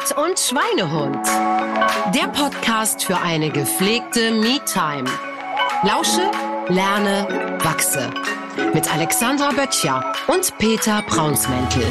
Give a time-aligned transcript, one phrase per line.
[0.00, 1.26] Sport und Schweinehund.
[2.14, 5.08] Der Podcast für eine gepflegte Me-Time.
[5.82, 6.30] Lausche,
[6.68, 8.10] lerne, wachse.
[8.72, 11.84] Mit Alexandra Böttcher und Peter Braunsmäntel.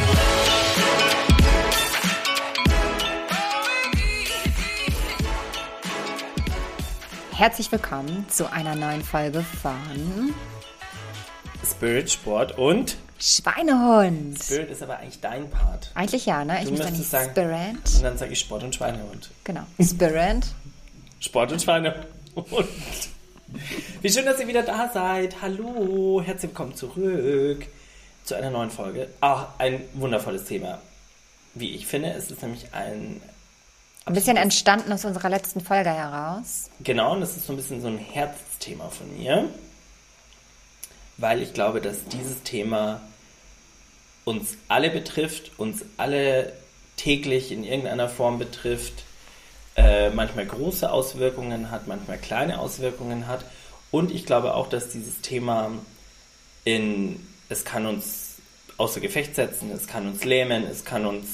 [7.34, 10.34] Herzlich willkommen zu einer neuen Folge von
[11.64, 14.42] Spirit, Sport und Schweinehund.
[14.42, 15.92] Spirit ist aber eigentlich dein Part.
[15.94, 16.60] Eigentlich ja, ne?
[16.60, 17.96] Ich Du muss dann nicht sagen- Spirit.
[17.96, 19.30] Und dann sage ich Sport und Schweinehund.
[19.44, 19.64] Genau.
[19.82, 20.46] Spirit.
[21.20, 22.08] Sport und Schweinehund.
[24.02, 25.42] Wie schön, dass ihr wieder da seid.
[25.42, 27.66] Hallo, herzlich willkommen zurück
[28.24, 29.08] zu einer neuen Folge.
[29.22, 30.80] Auch ein wundervolles Thema.
[31.56, 33.20] Wie ich finde, es ist nämlich ein
[34.06, 36.70] Ein bisschen entstanden aus unserer letzten Folge heraus.
[36.84, 39.50] Genau, und das ist so ein bisschen so ein Herzthema von mir,
[41.20, 43.02] weil ich glaube, dass dieses Thema
[44.24, 46.54] uns alle betrifft, uns alle
[46.96, 49.04] täglich in irgendeiner Form betrifft,
[49.76, 53.46] äh, manchmal große Auswirkungen hat, manchmal kleine Auswirkungen hat.
[53.92, 55.72] Und ich glaube auch, dass dieses Thema
[56.64, 58.36] in, es kann uns
[58.78, 61.28] außer Gefecht setzen, es kann uns lähmen, es kann uns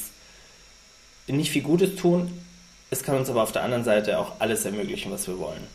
[1.27, 2.41] nicht viel Gutes tun,
[2.89, 5.67] es kann uns aber auf der anderen Seite auch alles ermöglichen, was wir wollen.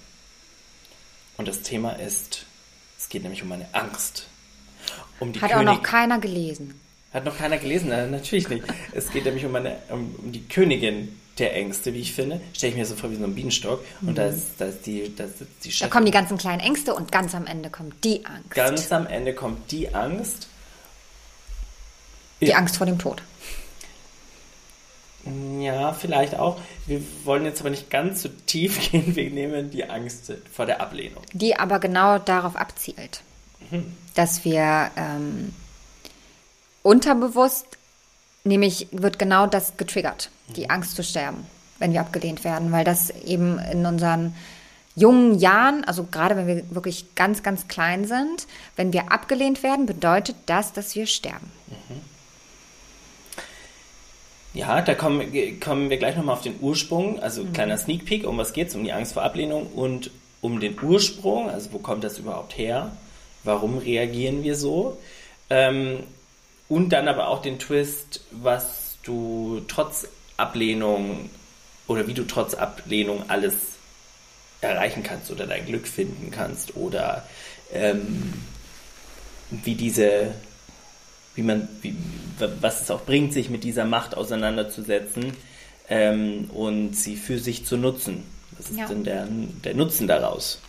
[1.37, 2.47] Und das Thema ist,
[3.11, 4.27] geht nämlich um eine Angst.
[5.19, 6.81] Um die Hat auch König- noch keiner gelesen.
[7.13, 7.89] Hat noch keiner gelesen?
[7.91, 8.65] Nein, natürlich nicht.
[8.93, 12.41] Es geht nämlich um, eine, um, um die Königin der Ängste, wie ich finde.
[12.55, 13.85] Stelle ich mir so vor wie so ein Bienenstock.
[14.03, 16.95] Und da ist, da ist die, da sitzt die Da kommen die ganzen kleinen Ängste
[16.95, 18.51] und ganz am Ende kommt die Angst.
[18.51, 20.49] Ganz am Ende kommt die Angst.
[22.41, 23.23] die Angst vor dem Tod.
[25.59, 26.59] Ja, vielleicht auch.
[26.87, 29.15] Wir wollen jetzt aber nicht ganz so tief gehen.
[29.15, 31.23] Wir nehmen die Angst vor der Ablehnung.
[31.33, 33.23] Die aber genau darauf abzielt,
[34.15, 35.55] dass wir ähm,
[36.83, 37.67] unterbewusst,
[38.45, 41.47] nämlich wird genau das getriggert, die Angst zu sterben,
[41.79, 44.35] wenn wir abgelehnt werden, weil das eben in unseren
[44.97, 49.87] jungen Jahren, also gerade wenn wir wirklich ganz, ganz klein sind, wenn wir abgelehnt werden,
[49.87, 51.51] bedeutet das, dass wir sterben.
[54.53, 57.21] Ja, da kommen, kommen wir gleich nochmal auf den Ursprung.
[57.21, 58.75] Also kleiner Sneak Peek, um was geht's?
[58.75, 61.49] Um die Angst vor Ablehnung und um den Ursprung.
[61.49, 62.91] Also wo kommt das überhaupt her?
[63.45, 64.99] Warum reagieren wir so?
[65.51, 66.01] Ähm,
[66.69, 71.31] und dann aber auch den Twist, was du trotz Ablehnung
[71.87, 73.55] oder wie du trotz Ablehnung alles
[74.61, 77.27] erreichen kannst oder dein Glück finden kannst oder
[77.73, 78.33] ähm,
[79.51, 80.35] wie diese
[81.35, 81.95] wie man, wie,
[82.61, 85.33] was es auch bringt, sich mit dieser Macht auseinanderzusetzen
[85.89, 88.25] ähm, und sie für sich zu nutzen.
[88.59, 88.87] Was ist Ja.
[88.87, 89.27] denn der,
[89.65, 90.61] der Nutzen daraus?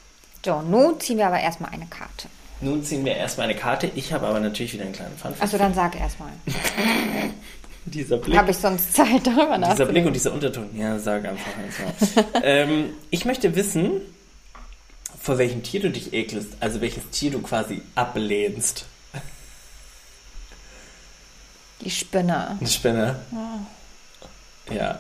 [0.46, 2.28] So, nun ziehen wir aber erstmal eine Karte.
[2.62, 3.92] Nun ziehen wir erstmal eine Karte.
[3.96, 5.34] Ich habe aber natürlich wieder einen kleinen Fun.
[5.40, 6.30] Also dann sag erstmal.
[7.86, 10.08] dieser Blick, Habe ich sonst Zeit darüber dieser Blick nachzudenken?
[10.08, 10.70] und dieser Unterton.
[10.78, 12.24] Ja, sag einfach einfach.
[12.44, 14.02] ähm, ich möchte wissen,
[15.20, 18.86] vor welchem Tier du dich ekelst, also welches Tier du quasi ablehnst.
[21.84, 22.58] Die Spinne.
[22.60, 23.16] Eine Spinne.
[24.74, 25.00] Ja.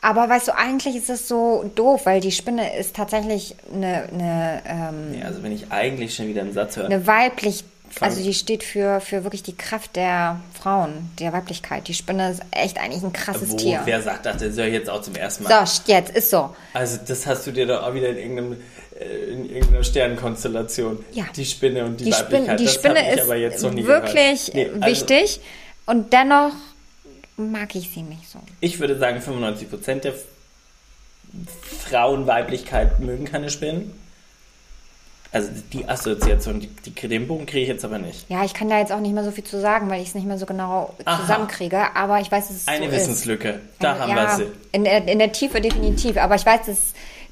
[0.00, 4.62] Aber weißt du, eigentlich ist es so doof, weil die Spinne ist tatsächlich eine, eine,
[4.66, 5.26] ähm, ja.
[5.26, 6.84] Also wenn ich eigentlich schon wieder einen Satz höre.
[6.86, 11.88] eine weiblich, Fang- also die steht für, für wirklich die Kraft der Frauen, der Weiblichkeit.
[11.88, 13.80] Die Spinne ist echt eigentlich ein krasses Wo, Tier.
[13.86, 14.36] wer sagt das?
[14.36, 15.66] Das höre ich jetzt auch zum ersten Mal.
[15.66, 16.54] So, jetzt ist so.
[16.74, 18.56] Also das hast du dir doch auch wieder in, irgendeinem,
[19.00, 21.04] äh, in irgendeiner Sternenkonstellation.
[21.12, 21.24] Ja.
[21.34, 22.60] Die Spinne und die, Die, Spin Weiblichkeit.
[22.60, 24.52] die das Spinne ist aber jetzt noch nie wirklich.
[24.54, 25.40] Nee, also wichtig
[25.88, 26.52] und dennoch
[27.38, 28.38] mag ich sie nicht so.
[28.60, 30.14] Ich würde sagen, 95% der
[31.88, 33.92] Frauenweiblichkeit mögen keine Spinnen.
[35.32, 38.28] Also die Assoziation, die, die, den Bogen kriege ich jetzt aber nicht.
[38.30, 40.14] Ja, ich kann da jetzt auch nicht mehr so viel zu sagen, weil ich es
[40.14, 41.20] nicht mehr so genau Aha.
[41.20, 43.02] zusammenkriege, aber ich weiß, dass es Eine so ist.
[43.02, 43.60] Wissenslücke.
[43.78, 44.46] Da haben wir ja, sie.
[44.72, 46.18] in der, in der Tiefe definitiv.
[46.18, 46.78] Aber ich weiß, dass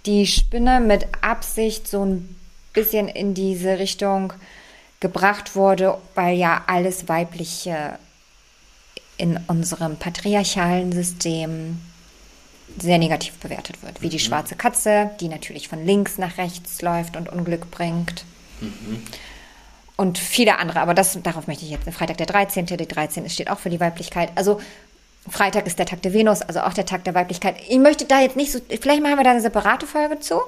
[0.06, 2.36] die Spinne mit Absicht so ein
[2.72, 4.32] bisschen in diese Richtung
[5.00, 7.98] gebracht wurde, weil ja alles Weibliche
[9.16, 11.78] in unserem patriarchalen System
[12.78, 14.02] sehr negativ bewertet wird.
[14.02, 18.24] Wie die schwarze Katze, die natürlich von links nach rechts läuft und Unglück bringt.
[19.96, 21.88] Und viele andere, aber das, darauf möchte ich jetzt.
[21.90, 22.66] Freitag der 13.
[22.66, 23.28] Der 13.
[23.30, 24.30] steht auch für die Weiblichkeit.
[24.34, 24.60] Also
[25.28, 27.56] Freitag ist der Tag der Venus, also auch der Tag der Weiblichkeit.
[27.68, 30.40] Ich möchte da jetzt nicht so, vielleicht machen wir da eine separate Folge zu.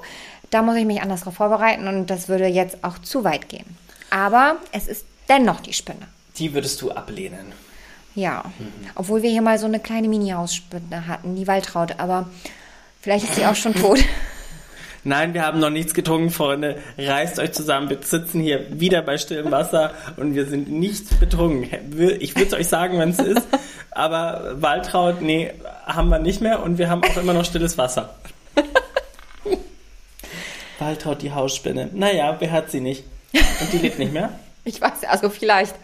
[0.51, 3.65] Da muss ich mich anders darauf vorbereiten und das würde jetzt auch zu weit gehen.
[4.09, 6.07] Aber es ist dennoch die Spinne.
[6.37, 7.53] Die würdest du ablehnen.
[8.19, 8.43] Ja.
[8.95, 12.29] Obwohl wir hier mal so eine kleine Mini-Hausspinne hatten, die Waltraud, aber
[13.01, 13.99] vielleicht ist sie auch schon tot.
[15.05, 16.77] Nein, wir haben noch nichts getrunken, Freunde.
[16.97, 17.89] Reißt euch zusammen.
[17.89, 21.69] Wir sitzen hier wieder bei stillem Wasser und wir sind nicht betrunken.
[22.19, 23.47] Ich würde es euch sagen, wenn es ist.
[23.91, 25.53] Aber Waltraud, nee,
[25.85, 28.15] haben wir nicht mehr und wir haben auch immer noch stilles Wasser.
[30.79, 31.89] Waltraud, die Hausspinne.
[31.93, 33.05] Naja, wer hat sie nicht?
[33.33, 34.37] Und die lebt nicht mehr?
[34.65, 35.75] Ich weiß, also vielleicht.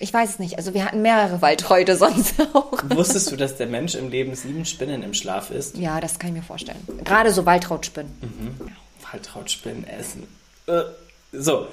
[0.00, 0.56] Ich weiß es nicht.
[0.58, 2.82] Also wir hatten mehrere Waldhäute sonst auch.
[2.88, 5.76] Wusstest du, dass der Mensch im Leben sieben Spinnen im Schlaf isst?
[5.76, 6.78] Ja, das kann ich mir vorstellen.
[7.04, 8.12] Gerade so Waldrautspinnen.
[8.20, 8.72] Mhm.
[9.10, 10.26] Waldrautspinnen essen.
[10.66, 10.82] Äh,
[11.32, 11.68] so.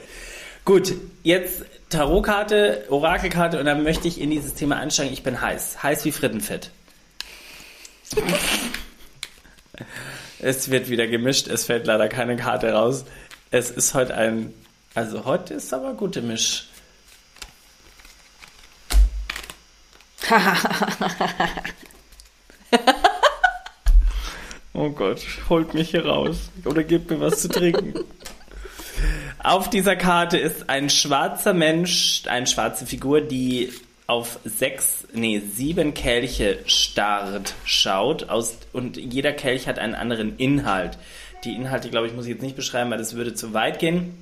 [0.63, 5.13] Gut, jetzt Tarotkarte, Orakelkarte und dann möchte ich in dieses Thema einsteigen.
[5.13, 5.83] Ich bin heiß.
[5.83, 6.71] Heiß wie Frittenfett.
[10.39, 11.47] es wird wieder gemischt.
[11.47, 13.05] Es fällt leider keine Karte raus.
[13.51, 14.53] Es ist heute ein.
[14.95, 16.67] Also heute ist aber gute Misch.
[24.73, 27.93] oh Gott, holt mich hier raus oder gebt mir was zu trinken.
[29.39, 33.71] Auf dieser Karte ist ein schwarzer Mensch, eine schwarze Figur, die
[34.07, 40.97] auf sechs, nee, sieben Kelche starrt, schaut aus, und jeder Kelch hat einen anderen Inhalt.
[41.43, 44.17] Die Inhalte, glaube ich, muss ich jetzt nicht beschreiben, weil das würde zu weit gehen.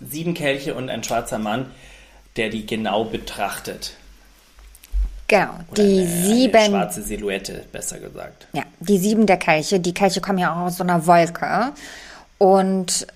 [0.00, 1.66] Sieben Kelche und ein schwarzer Mann,
[2.36, 3.94] der die genau betrachtet.
[5.28, 6.56] Genau, Oder die eine, sieben.
[6.56, 8.48] Eine schwarze Silhouette, besser gesagt.
[8.54, 9.78] Ja, die sieben der Kelche.
[9.78, 11.72] Die Kelche kommen ja auch aus so einer Wolke.
[12.38, 13.06] Und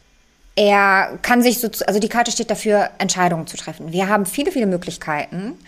[0.55, 3.93] er kann sich so, also die Karte steht dafür, Entscheidungen zu treffen.
[3.93, 5.59] Wir haben viele, viele Möglichkeiten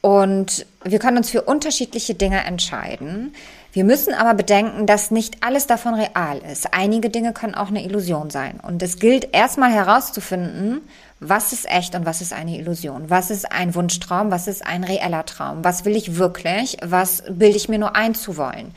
[0.00, 3.34] und wir können uns für unterschiedliche Dinge entscheiden.
[3.72, 6.72] Wir müssen aber bedenken, dass nicht alles davon real ist.
[6.72, 8.58] Einige Dinge können auch eine Illusion sein.
[8.60, 10.80] Und es gilt erstmal herauszufinden,
[11.18, 13.08] was ist echt und was ist eine Illusion?
[13.08, 14.30] Was ist ein Wunschtraum?
[14.30, 15.64] Was ist ein reeller Traum?
[15.64, 16.76] Was will ich wirklich?
[16.82, 18.74] Was bilde ich mir nur einzuwollen?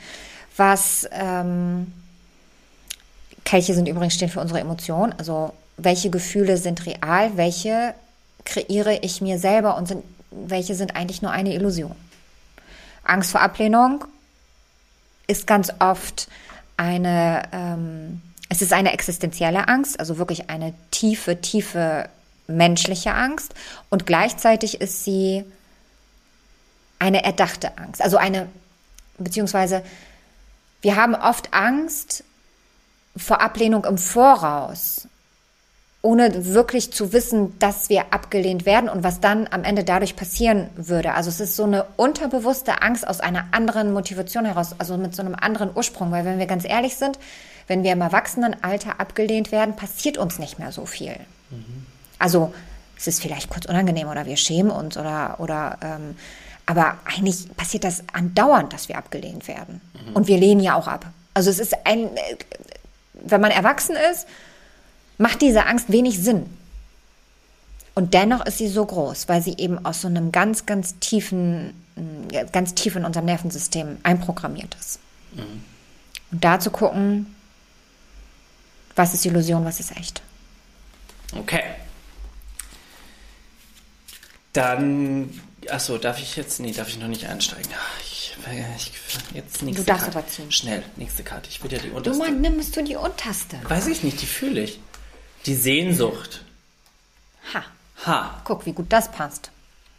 [0.56, 1.92] Was, ähm,
[3.44, 5.14] Kelche sind übrigens stehen für unsere Emotionen.
[5.18, 7.36] Also, welche Gefühle sind real?
[7.36, 7.94] Welche
[8.44, 11.94] kreiere ich mir selber und sind, welche sind eigentlich nur eine Illusion?
[13.04, 14.04] Angst vor Ablehnung
[15.26, 16.28] ist ganz oft
[16.76, 22.08] eine, ähm, es ist eine existenzielle Angst, also wirklich eine tiefe, tiefe
[22.50, 23.54] menschliche Angst
[23.88, 25.44] und gleichzeitig ist sie
[26.98, 28.02] eine erdachte Angst.
[28.02, 28.48] Also eine,
[29.18, 29.82] beziehungsweise
[30.82, 32.24] wir haben oft Angst
[33.16, 35.08] vor Ablehnung im Voraus,
[36.02, 40.70] ohne wirklich zu wissen, dass wir abgelehnt werden und was dann am Ende dadurch passieren
[40.76, 41.12] würde.
[41.12, 45.22] Also es ist so eine unterbewusste Angst aus einer anderen Motivation heraus, also mit so
[45.22, 47.18] einem anderen Ursprung, weil wenn wir ganz ehrlich sind,
[47.66, 51.16] wenn wir im Erwachsenenalter abgelehnt werden, passiert uns nicht mehr so viel.
[51.50, 51.86] Mhm.
[52.20, 52.54] Also
[52.96, 56.16] es ist vielleicht kurz unangenehm oder wir schämen uns oder, oder ähm,
[56.66, 59.80] aber eigentlich passiert das andauernd, dass wir abgelehnt werden.
[59.94, 60.12] Mhm.
[60.14, 61.06] Und wir lehnen ja auch ab.
[61.34, 62.10] Also es ist ein,
[63.14, 64.28] wenn man erwachsen ist,
[65.18, 66.46] macht diese Angst wenig Sinn.
[67.94, 71.74] Und dennoch ist sie so groß, weil sie eben aus so einem ganz, ganz tiefen,
[72.52, 75.00] ganz tief in unserem Nervensystem einprogrammiert ist.
[75.32, 75.64] Mhm.
[76.30, 77.34] Und da zu gucken,
[78.94, 80.22] was ist Illusion, was ist echt.
[81.36, 81.62] Okay.
[84.52, 87.70] Dann, achso, darf ich jetzt, nee, darf ich noch nicht einsteigen.
[88.00, 88.36] Ich,
[88.76, 88.92] ich,
[89.34, 90.18] jetzt nächste du darfst Karte.
[90.18, 90.50] aber ziehen.
[90.50, 91.48] Schnell, nächste Karte.
[91.48, 92.18] Ich will ja die Du unterste.
[92.22, 93.58] Mann, nimmst du die unterste.
[93.68, 94.80] Weiß ich nicht, die fühle ich.
[95.46, 96.44] Die Sehnsucht.
[97.54, 97.62] Ha,
[98.06, 99.50] Ha, guck, wie gut das passt.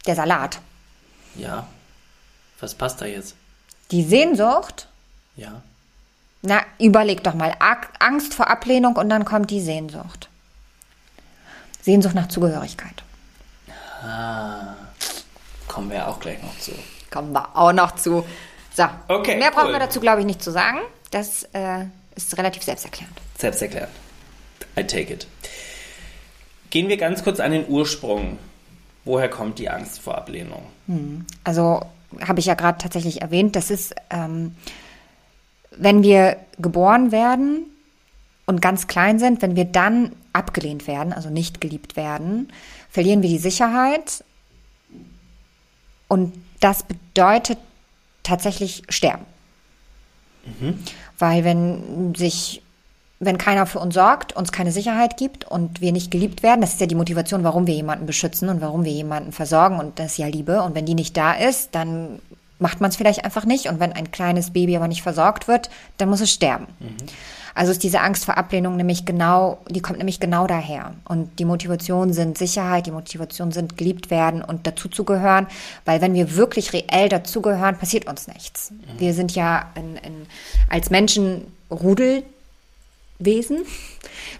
[0.06, 0.60] Der Salat.
[1.36, 1.66] ja.
[2.60, 3.34] Was passt da jetzt?
[3.90, 4.86] Die Sehnsucht,
[5.34, 5.62] Ja.
[6.42, 7.56] na, überleg doch mal.
[7.98, 10.28] Angst vor Ablehnung und dann kommt die Sehnsucht.
[11.82, 13.02] Sehnsucht nach Zugehörigkeit.
[14.02, 14.74] Ah,
[15.68, 16.72] kommen wir auch gleich noch zu.
[17.10, 18.24] Kommen wir auch noch zu.
[18.74, 19.72] So, Okay, mehr brauchen cool.
[19.74, 20.78] wir dazu, glaube ich, nicht zu sagen.
[21.10, 21.84] Das äh,
[22.16, 23.16] ist relativ selbsterklärend.
[23.38, 23.92] Selbsterklärend.
[24.78, 25.26] I take it.
[26.70, 28.38] Gehen wir ganz kurz an den Ursprung.
[29.04, 30.62] Woher kommt die Angst vor Ablehnung?
[31.44, 31.82] Also
[32.26, 34.54] habe ich ja gerade tatsächlich erwähnt, das ist, ähm,
[35.72, 37.66] wenn wir geboren werden
[38.46, 42.52] und ganz klein sind, wenn wir dann abgelehnt werden, also nicht geliebt werden,
[42.92, 44.22] verlieren wir die Sicherheit
[46.08, 47.58] und das bedeutet
[48.22, 49.24] tatsächlich sterben.
[51.18, 52.62] Weil wenn sich,
[53.18, 56.74] wenn keiner für uns sorgt, uns keine Sicherheit gibt und wir nicht geliebt werden, das
[56.74, 60.12] ist ja die Motivation, warum wir jemanden beschützen und warum wir jemanden versorgen und das
[60.12, 60.62] ist ja Liebe.
[60.62, 62.20] Und wenn die nicht da ist, dann
[62.62, 63.66] macht man es vielleicht einfach nicht.
[63.66, 66.66] Und wenn ein kleines Baby aber nicht versorgt wird, dann muss es sterben.
[67.54, 70.94] Also ist diese Angst vor Ablehnung nämlich genau, die kommt nämlich genau daher.
[71.04, 75.46] Und die Motivation sind Sicherheit, die Motivation sind geliebt werden und dazuzugehören,
[75.84, 78.72] weil wenn wir wirklich reell dazugehören, passiert uns nichts.
[78.96, 80.26] Wir sind ja in, in,
[80.70, 82.24] als Menschen Rudelwesen
[83.24, 83.58] Wesen.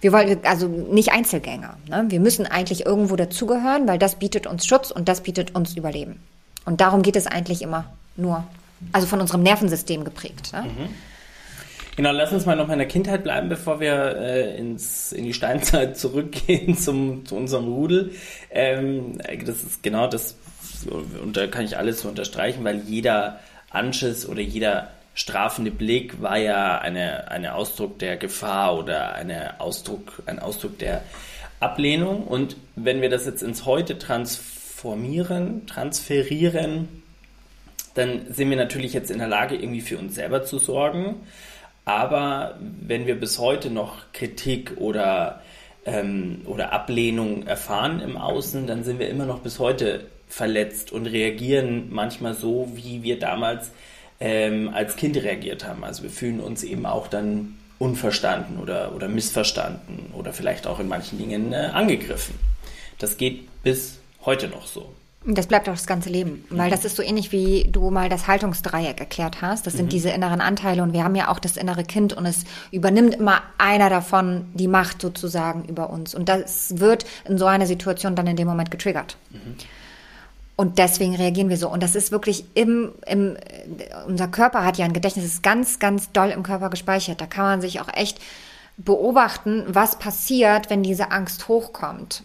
[0.01, 1.77] Wir wollen also nicht Einzelgänger.
[1.89, 2.07] Ne?
[2.09, 6.21] Wir müssen eigentlich irgendwo dazugehören, weil das bietet uns Schutz und das bietet uns Überleben.
[6.65, 7.85] Und darum geht es eigentlich immer
[8.17, 8.45] nur.
[8.93, 10.53] Also von unserem Nervensystem geprägt.
[10.53, 10.63] Ne?
[10.63, 10.89] Mhm.
[11.95, 15.35] Genau, lass uns mal noch in der Kindheit bleiben, bevor wir äh, ins, in die
[15.35, 18.13] Steinzeit zurückgehen zum, zu unserem Rudel.
[18.51, 20.37] Ähm, das ist genau das,
[20.87, 23.41] und da kann ich alles so unterstreichen, weil jeder
[23.71, 30.23] Anschiss oder jeder strafende Blick war ja eine, eine Ausdruck der Gefahr oder eine Ausdruck,
[30.25, 31.03] ein Ausdruck der
[31.61, 32.27] Ablehnung.
[32.27, 37.02] Und wenn wir das jetzt ins Heute transformieren, transferieren,
[37.95, 41.17] dann sind wir natürlich jetzt in der Lage, irgendwie für uns selber zu sorgen.
[41.85, 45.43] Aber wenn wir bis heute noch Kritik oder,
[45.85, 51.07] ähm, oder Ablehnung erfahren im Außen, dann sind wir immer noch bis heute verletzt und
[51.07, 53.73] reagieren manchmal so, wie wir damals
[54.21, 55.85] ähm, als Kind reagiert haben.
[55.85, 60.87] Also wir fühlen uns eben auch dann unverstanden oder, oder missverstanden oder vielleicht auch in
[60.87, 62.37] manchen Dingen äh, angegriffen.
[62.99, 64.95] Das geht bis heute noch so.
[65.25, 68.27] Das bleibt auch das ganze Leben, weil das ist so ähnlich wie du mal das
[68.27, 69.67] Haltungsdreieck erklärt hast.
[69.67, 69.91] Das sind mhm.
[69.91, 73.43] diese inneren Anteile und wir haben ja auch das innere Kind und es übernimmt immer
[73.57, 76.15] einer davon die Macht sozusagen über uns.
[76.15, 79.17] Und das wird in so einer Situation dann in dem Moment getriggert.
[79.31, 79.57] Mhm.
[80.57, 81.69] Und deswegen reagieren wir so.
[81.69, 83.37] Und das ist wirklich im, im,
[84.07, 87.21] unser Körper hat ja ein Gedächtnis, ist ganz, ganz doll im Körper gespeichert.
[87.21, 88.21] Da kann man sich auch echt
[88.77, 92.25] beobachten, was passiert, wenn diese Angst hochkommt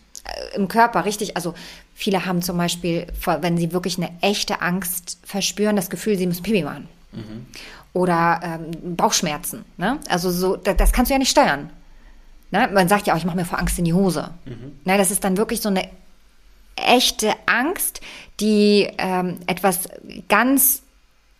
[0.55, 1.35] im Körper, richtig.
[1.35, 1.53] Also
[1.99, 3.07] Viele haben zum Beispiel,
[3.41, 6.87] wenn sie wirklich eine echte Angst verspüren, das Gefühl, sie müssen Pipi machen.
[7.11, 7.47] Mhm.
[7.93, 9.65] Oder ähm, Bauchschmerzen.
[9.77, 9.97] Ne?
[10.07, 11.71] Also so, das, das, kannst du ja nicht steuern.
[12.51, 12.69] Ne?
[12.71, 14.29] Man sagt ja auch, ich mache mir vor Angst in die Hose.
[14.45, 14.79] Mhm.
[14.85, 14.99] Ne?
[14.99, 15.89] Das ist dann wirklich so eine
[16.75, 18.01] echte Angst,
[18.39, 19.89] die ähm, etwas
[20.29, 20.83] ganz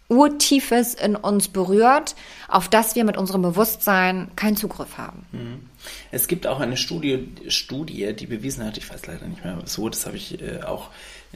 [0.08, 2.16] Urtiefes in uns berührt,
[2.48, 5.28] auf das wir mit unserem Bewusstsein keinen Zugriff haben.
[5.32, 5.70] Mhm.
[6.12, 9.90] Es gibt auch eine Studie, Studie, die bewiesen hat, ich weiß leider nicht mehr so,
[9.90, 10.90] das habe ich äh, auch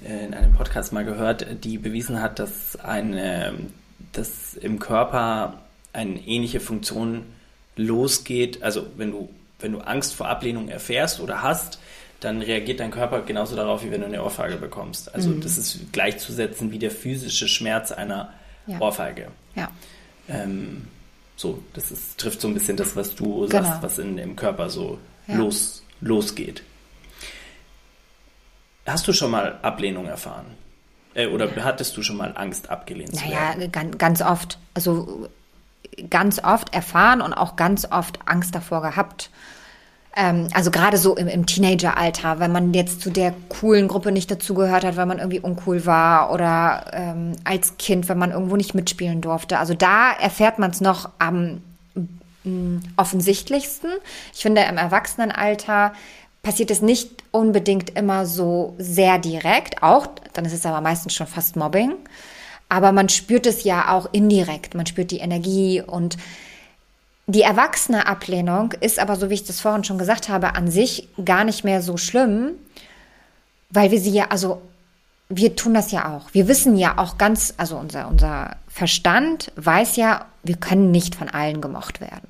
[0.03, 3.53] äh, in einem Podcast mal gehört, die bewiesen hat, dass eine,
[4.12, 5.62] dass im Körper
[5.93, 7.24] eine ähnliche Funktion
[7.75, 8.63] losgeht.
[8.63, 9.29] Also wenn du,
[9.60, 11.79] wenn du Angst vor Ablehnung erfährst oder hast,
[12.20, 15.13] dann reagiert dein Körper genauso darauf, wie wenn du eine Ohrfeige bekommst.
[15.13, 15.41] Also mhm.
[15.41, 18.31] das ist gleichzusetzen wie der physische Schmerz einer
[18.67, 18.79] ja.
[18.79, 19.27] Ohrfeige.
[19.55, 19.72] Ja.
[20.29, 20.88] Ähm,
[21.41, 23.63] so, das ist, trifft so ein bisschen das, was du genau.
[23.63, 25.36] sagst, was in dem Körper so ja.
[25.36, 26.63] los, losgeht.
[28.86, 30.45] Hast du schon mal Ablehnung erfahren?
[31.13, 33.57] Äh, oder hattest du schon mal Angst, abgelehnt naja, zu werden?
[33.60, 34.60] Naja, ganz, ganz oft.
[34.74, 35.29] Also
[36.10, 39.29] ganz oft erfahren und auch ganz oft Angst davor gehabt.
[40.15, 44.30] Ähm, also gerade so im, im Teenageralter, wenn man jetzt zu der coolen Gruppe nicht
[44.30, 48.74] dazugehört hat, weil man irgendwie uncool war oder ähm, als Kind, wenn man irgendwo nicht
[48.74, 49.58] mitspielen durfte.
[49.58, 51.62] Also da erfährt man es noch am
[52.98, 53.91] offensichtlichsten.
[54.34, 55.94] Ich finde, im Erwachsenenalter
[56.41, 61.27] passiert es nicht unbedingt immer so sehr direkt, auch, dann ist es aber meistens schon
[61.27, 61.94] fast Mobbing.
[62.68, 64.75] Aber man spürt es ja auch indirekt.
[64.75, 66.18] Man spürt die Energie und
[67.31, 71.07] die erwachsene Ablehnung ist aber, so wie ich das vorhin schon gesagt habe, an sich
[71.23, 72.51] gar nicht mehr so schlimm,
[73.69, 74.61] weil wir sie ja, also
[75.29, 76.33] wir tun das ja auch.
[76.33, 81.29] Wir wissen ja auch ganz, also unser, unser Verstand weiß ja, wir können nicht von
[81.29, 82.27] allen gemocht werden.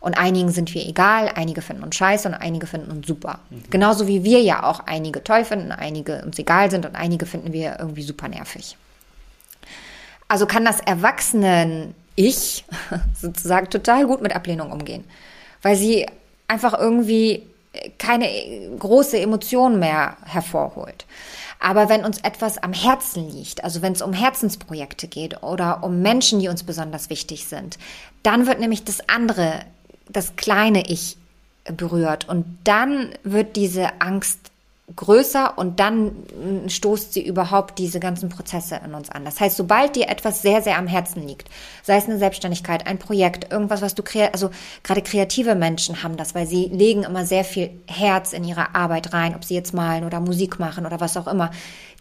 [0.00, 3.40] Und einigen sind wir egal, einige finden uns scheiße und einige finden uns super.
[3.50, 3.64] Mhm.
[3.68, 7.52] Genauso wie wir ja auch einige toll finden, einige uns egal sind und einige finden
[7.52, 8.78] wir irgendwie super nervig.
[10.28, 12.64] Also kann das Erwachsenen ich
[13.20, 15.04] sozusagen total gut mit Ablehnung umgehen,
[15.62, 16.06] weil sie
[16.48, 17.46] einfach irgendwie
[17.98, 18.28] keine
[18.78, 21.06] große Emotion mehr hervorholt.
[21.60, 26.00] Aber wenn uns etwas am Herzen liegt, also wenn es um Herzensprojekte geht oder um
[26.00, 27.78] Menschen, die uns besonders wichtig sind,
[28.22, 29.60] dann wird nämlich das andere,
[30.08, 31.16] das kleine Ich
[31.64, 34.49] berührt und dann wird diese Angst
[34.96, 36.12] größer und dann
[36.66, 39.24] stoßt sie überhaupt diese ganzen Prozesse in uns an.
[39.24, 41.48] Das heißt, sobald dir etwas sehr, sehr am Herzen liegt,
[41.82, 44.50] sei es eine Selbstständigkeit, ein Projekt, irgendwas, was du kreierst, also
[44.82, 49.12] gerade kreative Menschen haben das, weil sie legen immer sehr viel Herz in ihre Arbeit
[49.12, 51.50] rein, ob sie jetzt malen oder Musik machen oder was auch immer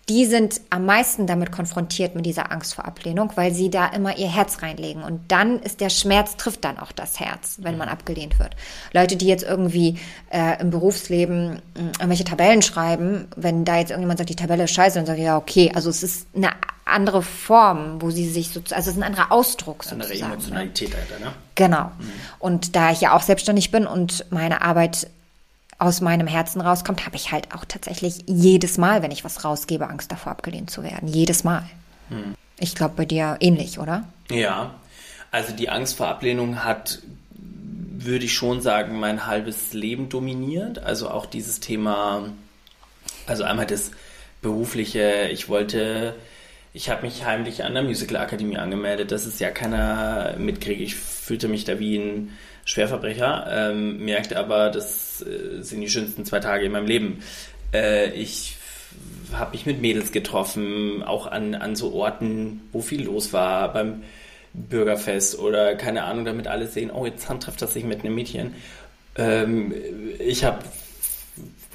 [0.10, 4.18] die sind am meisten damit konfrontiert mit dieser Angst vor Ablehnung, weil sie da immer
[4.18, 5.04] ihr Herz reinlegen.
[5.04, 8.56] Und dann ist der Schmerz, trifft dann auch das Herz, wenn man abgelehnt wird.
[8.92, 10.00] Leute, die jetzt irgendwie
[10.32, 14.74] äh, im Berufsleben äh, irgendwelche Tabellen schreiben, wenn da jetzt irgendjemand sagt, die Tabelle ist
[14.74, 16.50] scheiße, dann sage ich, ja, okay, also es ist eine
[16.86, 20.02] andere Form, wo sie sich so, also es ist ein anderer Ausdruck sozusagen.
[20.02, 20.34] Andere ne?
[20.34, 21.34] Emotionalität, Alter, ne?
[21.54, 21.84] Genau.
[21.84, 22.12] Mhm.
[22.40, 25.08] Und da ich ja auch selbstständig bin und meine Arbeit
[25.80, 29.90] aus meinem Herzen rauskommt, habe ich halt auch tatsächlich jedes Mal, wenn ich was rausgebe,
[29.90, 31.08] Angst davor abgelehnt zu werden.
[31.08, 31.64] Jedes Mal.
[32.10, 32.36] Hm.
[32.60, 34.04] Ich glaube bei dir ähnlich, oder?
[34.30, 34.76] Ja.
[35.32, 37.00] Also die Angst vor Ablehnung hat
[38.06, 40.80] würde ich schon sagen, mein halbes Leben dominiert.
[40.80, 42.30] Also auch dieses Thema,
[43.28, 43.92] also einmal das
[44.42, 46.16] berufliche, ich wollte,
[46.74, 50.82] ich habe mich heimlich an der Musical-Akademie angemeldet, dass es ja keiner mitkriegt.
[50.82, 56.26] Ich fühlte mich da wie ein Schwerverbrecher, ähm, merkte aber, das äh, sind die schönsten
[56.26, 57.24] zwei Tage in meinem Leben.
[57.74, 58.58] Äh, ich
[59.34, 64.04] habe mich mit Mädels getroffen, auch an, an so Orten, wo viel los war, beim
[64.54, 68.56] Bürgerfest oder keine Ahnung, damit alle sehen, oh, jetzt trifft das sich mit einem Mädchen.
[69.16, 69.74] Ähm,
[70.20, 70.64] ich habe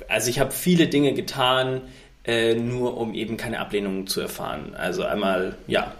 [0.08, 1.82] also ich habe viele Dinge getan,
[2.26, 4.74] äh, nur um eben keine Ablehnung zu erfahren.
[4.76, 5.92] Also einmal, ja,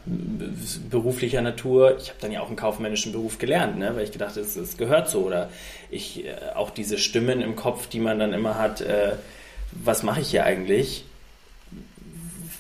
[0.89, 1.99] beruflicher Natur.
[1.99, 3.95] Ich habe dann ja auch einen kaufmännischen Beruf gelernt, ne?
[3.95, 5.21] weil ich gedacht, es, es gehört so.
[5.21, 5.51] Oder
[5.91, 9.17] ich, äh, auch diese Stimmen im Kopf, die man dann immer hat, äh,
[9.73, 11.05] was mache ich hier eigentlich?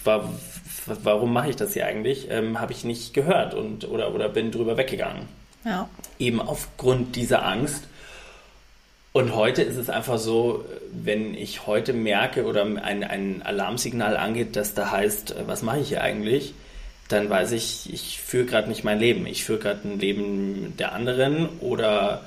[0.04, 0.28] War,
[1.02, 2.28] warum mache ich das hier eigentlich?
[2.30, 5.23] Ähm, habe ich nicht gehört und, oder, oder bin drüber weggegangen.
[5.64, 5.88] Ja.
[6.18, 7.85] Eben aufgrund dieser Angst.
[9.16, 14.56] Und heute ist es einfach so, wenn ich heute merke oder ein, ein Alarmsignal angeht,
[14.56, 16.52] dass da heißt, was mache ich hier eigentlich,
[17.06, 19.25] dann weiß ich, ich führe gerade nicht mein Leben.
[19.28, 22.23] Ich führe gerade ein Leben der anderen oder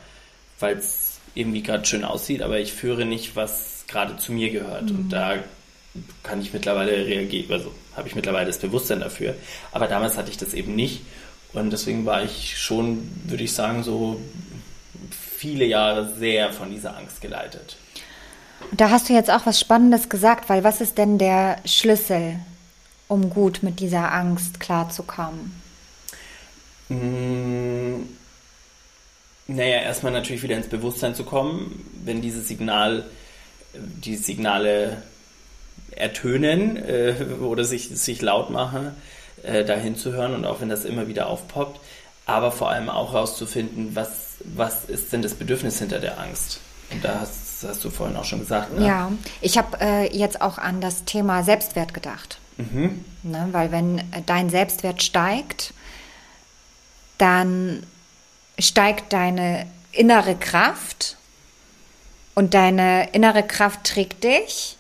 [0.62, 4.90] weil es irgendwie gerade schön aussieht, aber ich führe nicht, was gerade zu mir gehört.
[4.90, 4.96] Mhm.
[4.96, 5.36] Und da
[6.24, 9.36] kann ich mittlerweile reagieren, also habe ich mittlerweile das Bewusstsein dafür.
[9.74, 11.02] Aber damals hatte ich das eben nicht.
[11.52, 14.22] Und deswegen war ich schon, würde ich sagen, so
[15.38, 17.78] viele Jahre sehr von dieser Angst geleitet.
[18.72, 22.40] Da hast du jetzt auch was Spannendes gesagt, weil was ist denn der Schlüssel,
[23.08, 25.62] um gut mit dieser Angst klarzukommen?
[26.90, 28.00] Mmh,
[29.48, 33.06] naja, erstmal natürlich wieder ins Bewusstsein zu kommen, wenn dieses Signal,
[33.76, 35.04] die Signale
[35.92, 38.92] ertönen äh, oder sich, sich laut machen,
[39.44, 41.80] äh, dahin zu hören und auch wenn das immer wieder aufpoppt,
[42.26, 46.60] aber vor allem auch herauszufinden, was was ist denn das Bedürfnis hinter der Angst?
[46.92, 48.74] Und da hast, hast du vorhin auch schon gesagt.
[48.74, 48.86] Ne?
[48.86, 49.12] Ja,
[49.42, 52.40] ich habe äh, jetzt auch an das Thema Selbstwert gedacht.
[52.58, 53.04] Mhm.
[53.24, 55.74] Ne, weil wenn dein Selbstwert steigt,
[57.18, 57.84] dann
[58.58, 61.18] steigt deine innere Kraft
[62.36, 64.77] und deine innere Kraft trägt dich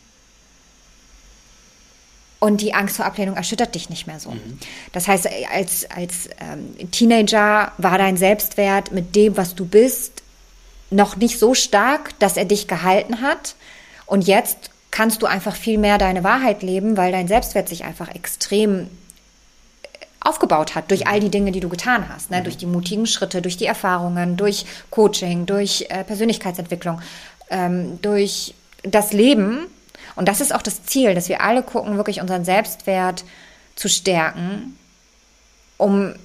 [2.39, 4.31] und die Angst vor Ablehnung erschüttert dich nicht mehr so.
[4.31, 4.59] Mhm.
[4.91, 10.21] Das heißt, als, als ähm, Teenager war dein Selbstwert mit dem, was du bist,
[10.89, 13.55] noch nicht so stark, dass er dich gehalten hat.
[14.05, 18.13] Und jetzt kannst du einfach viel mehr deine Wahrheit leben, weil dein Selbstwert sich einfach
[18.13, 18.87] extrem äh,
[20.21, 22.39] aufgebaut hat durch all die Dinge, die du getan hast, ne?
[22.39, 22.43] Mhm.
[22.43, 27.01] durch die mutigen Schritte, durch die Erfahrungen, durch Coaching, durch äh, Persönlichkeitsentwicklung,
[27.49, 29.67] ähm, durch das Leben
[30.17, 33.23] und das ist auch das Ziel, dass wir alle gucken, wirklich unseren Selbstwert
[33.75, 34.77] zu stärken,
[35.77, 36.15] um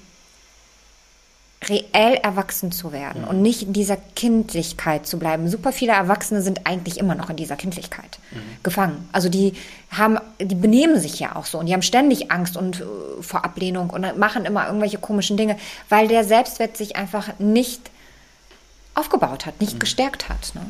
[1.69, 5.49] reell erwachsen zu werden und nicht in dieser Kindlichkeit zu bleiben.
[5.49, 8.41] Super viele Erwachsene sind eigentlich immer noch in dieser Kindlichkeit mhm.
[8.63, 9.09] gefangen.
[9.13, 9.53] Also die
[9.91, 13.45] haben, die benehmen sich ja auch so und die haben ständig Angst und uh, vor
[13.45, 15.57] Ablehnung und machen immer irgendwelche komischen Dinge,
[15.89, 17.91] weil der Selbstwert sich einfach nicht
[18.95, 19.81] aufgebaut hat, nicht mhm.
[19.81, 20.55] gestärkt hat.
[20.55, 20.67] Ne?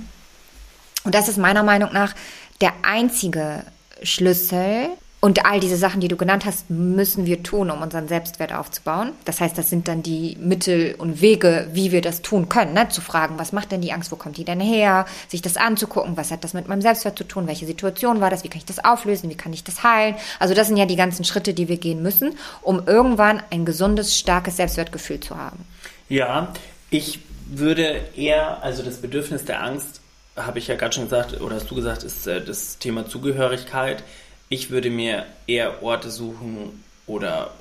[1.04, 2.14] Und das ist meiner Meinung nach
[2.62, 3.64] der einzige
[4.03, 4.88] Schlüssel.
[5.25, 9.12] Und all diese Sachen, die du genannt hast, müssen wir tun, um unseren Selbstwert aufzubauen.
[9.25, 12.72] Das heißt, das sind dann die Mittel und Wege, wie wir das tun können.
[12.72, 12.88] Ne?
[12.88, 15.07] Zu fragen, was macht denn die Angst, wo kommt die denn her?
[15.29, 17.46] Sich das anzugucken, was hat das mit meinem Selbstwert zu tun?
[17.46, 18.42] Welche Situation war das?
[18.42, 19.31] Wie kann ich das auflösen?
[19.31, 20.16] Wie kann ich das heilen?
[20.40, 24.18] Also das sind ja die ganzen Schritte, die wir gehen müssen, um irgendwann ein gesundes,
[24.18, 25.64] starkes Selbstwertgefühl zu haben.
[26.09, 26.53] Ja,
[26.90, 30.01] ich würde eher, also das Bedürfnis der Angst
[30.36, 34.02] habe ich ja gerade schon gesagt, oder hast du gesagt, ist äh, das Thema Zugehörigkeit.
[34.48, 37.52] Ich würde mir eher Orte suchen oder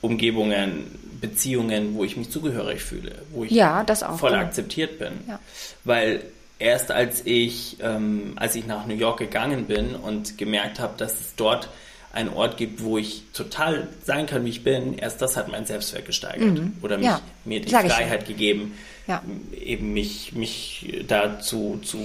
[0.00, 0.86] Umgebungen,
[1.20, 3.84] Beziehungen, wo ich mich zugehörig fühle, wo ich ja,
[4.18, 4.42] voll genau.
[4.42, 5.12] akzeptiert bin.
[5.26, 5.40] Ja.
[5.84, 6.24] Weil
[6.58, 11.20] erst als ich, ähm, als ich nach New York gegangen bin und gemerkt habe, dass
[11.20, 11.68] es dort
[12.12, 15.66] einen Ort gibt, wo ich total sein kann, wie ich bin, erst das hat mein
[15.66, 16.76] Selbstwert gesteigert mhm.
[16.80, 18.74] oder mich, ja, mir die Freiheit gegeben,
[19.06, 19.22] ja.
[19.52, 22.04] eben mich, mich dazu zu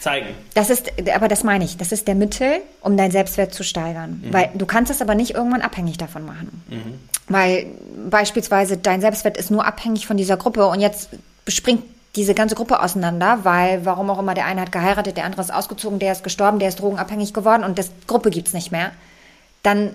[0.00, 0.28] zeigen.
[0.54, 4.22] Das ist, aber das meine ich, das ist der Mittel, um deinen Selbstwert zu steigern.
[4.24, 4.32] Mhm.
[4.32, 6.62] Weil du kannst es aber nicht irgendwann abhängig davon machen.
[6.68, 6.98] Mhm.
[7.28, 7.66] Weil
[8.08, 11.10] beispielsweise dein Selbstwert ist nur abhängig von dieser Gruppe und jetzt
[11.46, 11.82] springt
[12.16, 15.52] diese ganze Gruppe auseinander, weil warum auch immer der eine hat geheiratet, der andere ist
[15.52, 18.92] ausgezogen, der ist gestorben, der ist drogenabhängig geworden und das Gruppe gibt es nicht mehr.
[19.62, 19.94] Dann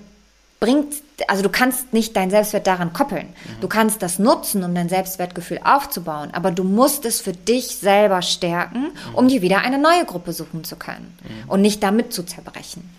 [0.64, 3.28] bringt, also du kannst nicht dein Selbstwert daran koppeln.
[3.28, 3.60] Mhm.
[3.60, 8.22] Du kannst das nutzen, um dein Selbstwertgefühl aufzubauen, aber du musst es für dich selber
[8.22, 9.16] stärken, mhm.
[9.16, 11.50] um dir wieder eine neue Gruppe suchen zu können mhm.
[11.50, 12.90] und nicht damit zu zerbrechen.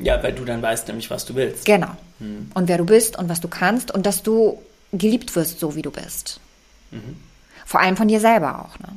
[0.00, 1.66] Ja, weil du dann weißt nämlich, was du willst.
[1.66, 1.90] Genau.
[2.18, 2.50] Mhm.
[2.54, 4.60] Und wer du bist und was du kannst und dass du
[4.92, 6.40] geliebt wirst, so wie du bist.
[6.90, 7.16] Mhm.
[7.64, 8.76] Vor allem von dir selber auch.
[8.80, 8.88] Ne?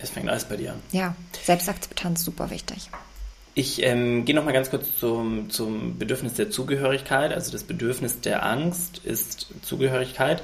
[0.00, 0.82] Es fängt alles bei dir an.
[0.90, 2.90] Ja, Selbstakzeptanz super wichtig.
[3.58, 7.32] Ich ähm, gehe noch mal ganz kurz zum, zum Bedürfnis der Zugehörigkeit.
[7.32, 10.42] Also das Bedürfnis der Angst ist Zugehörigkeit.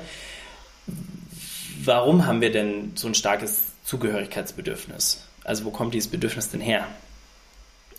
[1.84, 5.26] Warum haben wir denn so ein starkes Zugehörigkeitsbedürfnis?
[5.44, 6.86] Also wo kommt dieses Bedürfnis denn her?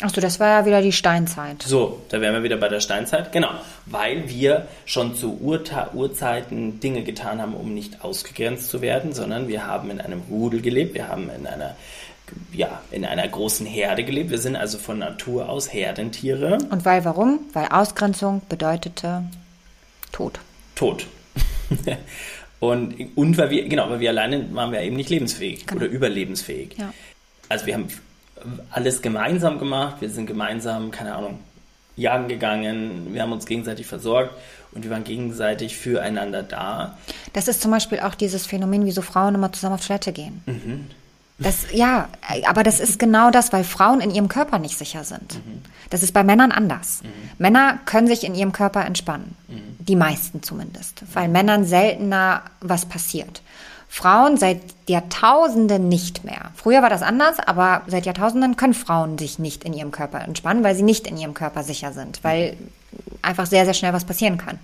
[0.01, 1.61] Achso, das war ja wieder die Steinzeit.
[1.61, 3.31] So, da wären wir wieder bei der Steinzeit.
[3.31, 3.51] Genau,
[3.85, 9.47] weil wir schon zu Urta Urzeiten Dinge getan haben, um nicht ausgegrenzt zu werden, sondern
[9.47, 11.75] wir haben in einem Rudel gelebt, wir haben in einer
[12.51, 14.29] ja, in einer großen Herde gelebt.
[14.31, 16.57] Wir sind also von Natur aus Herdentiere.
[16.69, 17.39] Und weil warum?
[17.53, 19.23] Weil Ausgrenzung bedeutete
[20.11, 20.39] Tod.
[20.75, 21.05] Tod.
[22.59, 25.81] und, und weil wir, genau, weil wir alleine waren wir eben nicht lebensfähig Genau.
[25.81, 26.77] oder überlebensfähig.
[26.77, 26.93] Ja.
[27.49, 27.87] Also wir haben
[28.71, 31.39] alles gemeinsam gemacht, wir sind gemeinsam, keine Ahnung,
[31.95, 34.33] jagen gegangen, wir haben uns gegenseitig versorgt
[34.71, 36.97] und wir waren gegenseitig füreinander da.
[37.33, 40.41] Das ist zum Beispiel auch dieses Phänomen, wieso Frauen immer zusammen auf Toilette gehen.
[41.39, 42.09] Das, ja,
[42.45, 45.41] aber das ist genau das, weil Frauen in ihrem Körper nicht sicher sind.
[45.89, 47.01] Das ist bei Männern anders.
[47.37, 49.35] Männer können sich in ihrem Körper entspannen.
[49.79, 51.03] Die meisten zumindest.
[51.13, 53.41] Weil Männern seltener was passiert.
[53.89, 56.51] Frauen seit Jahrtausenden nicht mehr.
[56.55, 60.63] Früher war das anders, aber seit Jahrtausenden können Frauen sich nicht in ihrem Körper entspannen,
[60.63, 62.57] weil sie nicht in ihrem Körper sicher sind, weil
[63.21, 64.57] einfach sehr, sehr schnell was passieren kann.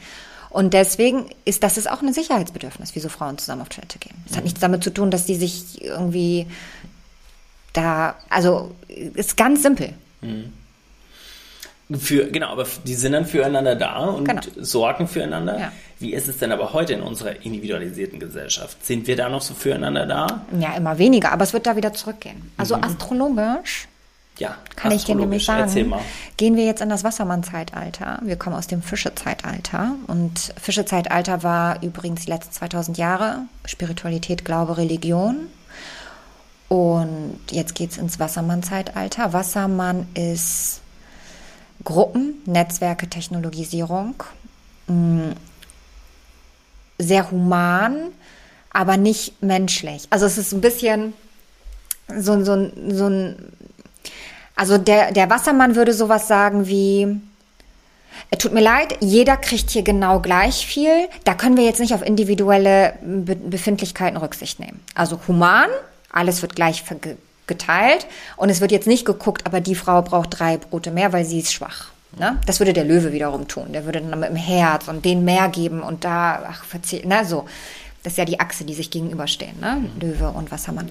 [0.50, 4.16] Und deswegen ist das ist auch ein Sicherheitsbedürfnis, wieso Frauen zusammen auf Toilette gehen.
[4.30, 6.48] Es hat nichts damit zu tun, dass die sich irgendwie
[7.74, 9.94] da, also ist ganz simpel.
[12.00, 14.42] Für, genau, aber die sind dann füreinander da und Genau.
[14.58, 15.60] sorgen füreinander.
[15.60, 15.72] Ja.
[16.00, 18.86] Wie ist es denn aber heute in unserer individualisierten Gesellschaft?
[18.86, 20.46] Sind wir da noch so füreinander da?
[20.60, 22.52] Ja, immer weniger, aber es wird da wieder zurückgehen.
[22.58, 23.88] Also astrologisch
[24.40, 25.94] Ja, kann ich dir nämlich sagen,
[26.38, 28.20] gehen wir jetzt in das Wassermann-Zeitalter.
[28.24, 29.96] Wir kommen aus dem Fischezeitalter.
[30.08, 33.42] Und Fischezeitalter war übrigens die letzten 2000 Jahre.
[33.66, 35.48] Spiritualität, Glaube, Religion.
[36.70, 39.34] Und jetzt geht's ins Wassermann-Zeitalter.
[39.34, 40.80] Wassermann ist
[41.84, 44.24] Gruppen, Netzwerke, Technologisierung.
[44.88, 45.32] Mm,
[46.98, 48.12] Sehr human,
[48.72, 50.08] aber nicht menschlich.
[50.12, 51.14] Also es ist ein bisschen
[52.18, 53.36] so, so, so ein
[54.60, 57.08] also der, der Wassermann würde sowas sagen wie,
[58.30, 61.08] "Es tut mir leid, jeder kriegt hier genau gleich viel.
[61.24, 64.82] Da können wir jetzt nicht auf individuelle Be Befindlichkeiten Rücksicht nehmen.
[64.96, 65.70] Also human,
[66.12, 66.84] alles wird gleich
[67.48, 71.24] geteilt und es wird jetzt nicht geguckt, aber die Frau braucht drei Brote mehr, weil
[71.24, 71.92] sie ist schwach.
[72.18, 72.38] Ne?
[72.46, 73.72] Das würde der Löwe wiederum tun.
[73.72, 77.24] Der würde dann mit dem Herz und den mehr geben und da, ach, verzieh, na
[77.24, 77.46] so.
[78.04, 79.84] Das ist ja die Achse, die sich gegenüberstehen, ne?
[80.00, 80.90] Löwe und Wassermann.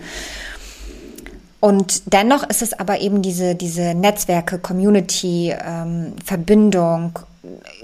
[1.61, 7.18] Und dennoch ist es aber eben diese, diese Netzwerke, Community, ähm, Verbindung,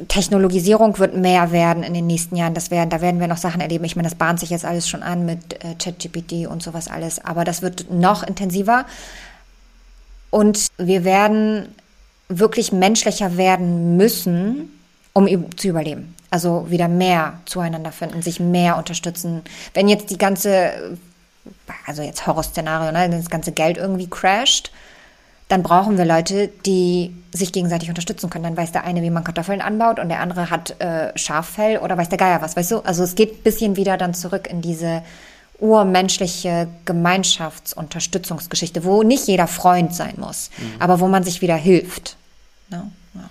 [0.08, 2.54] Technologisierung wird mehr werden in den nächsten Jahren.
[2.54, 3.84] Das werden, da werden wir noch Sachen erleben.
[3.84, 7.24] Ich meine, das bahnt sich jetzt alles schon an mit äh, ChatGPT und sowas alles.
[7.24, 8.84] Aber das wird noch intensiver.
[10.30, 11.68] Und wir werden
[12.28, 14.70] wirklich menschlicher werden müssen,
[15.12, 16.14] um zu überleben.
[16.30, 19.42] Also wieder mehr zueinander finden, sich mehr unterstützen.
[19.72, 20.98] Wenn jetzt die ganze,
[21.86, 24.70] also jetzt Horrorszenario, ne, das ganze Geld irgendwie crasht,
[25.48, 28.44] dann brauchen wir Leute, die sich gegenseitig unterstützen können.
[28.44, 31.98] Dann weiß der eine, wie man Kartoffeln anbaut und der andere hat äh, Schaffell oder
[31.98, 32.78] weiß der Geier was, weißt du?
[32.80, 35.02] Also es geht ein bisschen wieder dann zurück in diese
[35.58, 42.16] urmenschliche Gemeinschaftsunterstützungsgeschichte, wo nicht jeder Freund sein muss, aber wo man sich wieder hilft.
[42.70, 42.90] Ne?
[43.14, 43.30] Ja.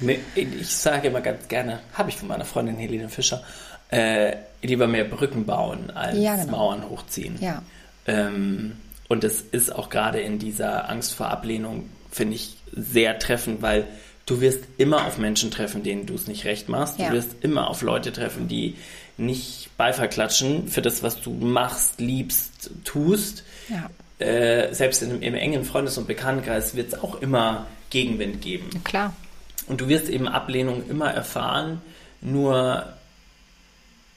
[0.00, 3.42] Nee, Ich sage immer ganz gerne, habe ich von meiner Freundin Helene Fischer,
[3.90, 6.52] äh, lieber mehr Brücken bauen als Ja, genau.
[6.52, 7.36] Mauern hochziehen.
[7.40, 7.62] Ja.
[8.06, 8.72] Ähm,
[9.08, 13.86] und das ist auch gerade in dieser Angst vor Ablehnung, finde ich, sehr treffend, weil
[14.26, 16.98] du wirst immer auf Menschen treffen, denen du es nicht recht machst.
[16.98, 17.08] Ja.
[17.08, 18.76] Du wirst immer auf Leute treffen, die
[19.16, 23.44] nicht Beifall klatschen für das, was du machst, liebst, tust.
[23.68, 23.90] Ja.
[24.24, 28.70] Äh, selbst in, im engen Freundes- und Bekanntenkreis wird es auch immer Gegenwind geben.
[28.84, 29.14] Klar.
[29.66, 31.80] Und du wirst eben Ablehnung immer erfahren,
[32.20, 32.84] nur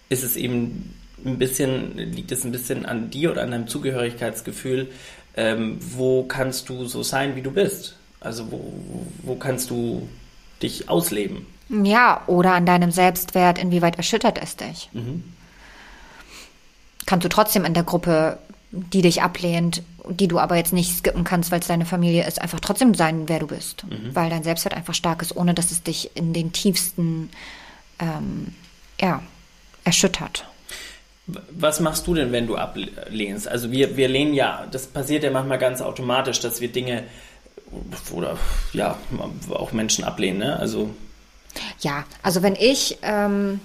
[0.09, 0.93] ist es eben
[1.25, 4.89] ein bisschen, liegt es ein bisschen an dir oder an deinem Zugehörigkeitsgefühl,
[5.35, 7.95] ähm, wo kannst du so sein, wie du bist?
[8.19, 8.73] Also wo,
[9.23, 10.07] wo kannst du
[10.61, 11.45] dich ausleben?
[11.69, 14.89] Ja, oder an deinem Selbstwert, inwieweit erschüttert es dich?
[17.05, 18.39] Kannst du trotzdem in der Gruppe,
[18.71, 22.41] die dich ablehnt, die du aber jetzt nicht skippen kannst, weil es deine Familie ist,
[22.41, 23.85] einfach trotzdem sein, wer du bist.
[24.13, 27.29] Weil dein Selbstwert einfach stark ist, ohne dass es dich in den tiefsten,
[27.99, 28.55] ähm,
[28.99, 29.21] ja,
[29.87, 30.45] erschüttert.
[31.49, 33.47] Was machst du denn, wenn du ablehnst?
[33.47, 37.03] Also wir, wir lehnen ja, das passiert ja manchmal ganz automatisch, dass wir Dinge
[38.11, 38.37] oder
[38.71, 38.97] ja,
[39.49, 40.57] auch Menschen ablehnen, ne?
[40.57, 40.89] Also
[41.81, 43.59] Ja, also wenn ich, ähm,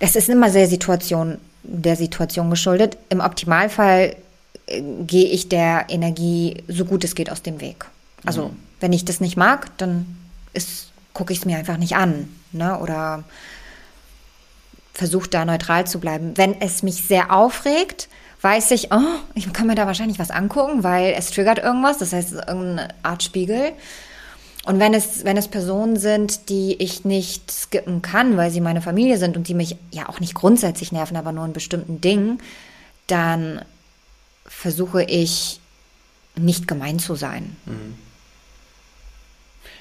[0.00, 2.98] das ist immer sehr Situation, der Situation geschuldet.
[3.08, 4.16] Im Optimalfall
[4.66, 7.86] äh, gehe ich der Energie so gut es geht aus dem Weg.
[8.26, 8.56] Also Mhm.
[8.80, 10.04] wenn ich das nicht mag, dann
[11.14, 12.28] gucke ich es mir einfach nicht an.
[12.52, 12.78] Ne?
[12.78, 13.24] Oder
[14.96, 16.32] versuche da neutral zu bleiben.
[16.36, 18.08] Wenn es mich sehr aufregt,
[18.40, 22.12] weiß ich, oh, ich kann mir da wahrscheinlich was angucken, weil es triggert irgendwas, das
[22.12, 23.72] heißt, es ist irgendeine Art Spiegel.
[24.64, 28.82] Und wenn es, wenn es Personen sind, die ich nicht skippen kann, weil sie meine
[28.82, 32.40] Familie sind und die mich ja auch nicht grundsätzlich nerven, aber nur in bestimmten Dingen,
[33.06, 33.62] dann
[34.44, 35.60] versuche ich
[36.36, 37.56] nicht gemein zu sein.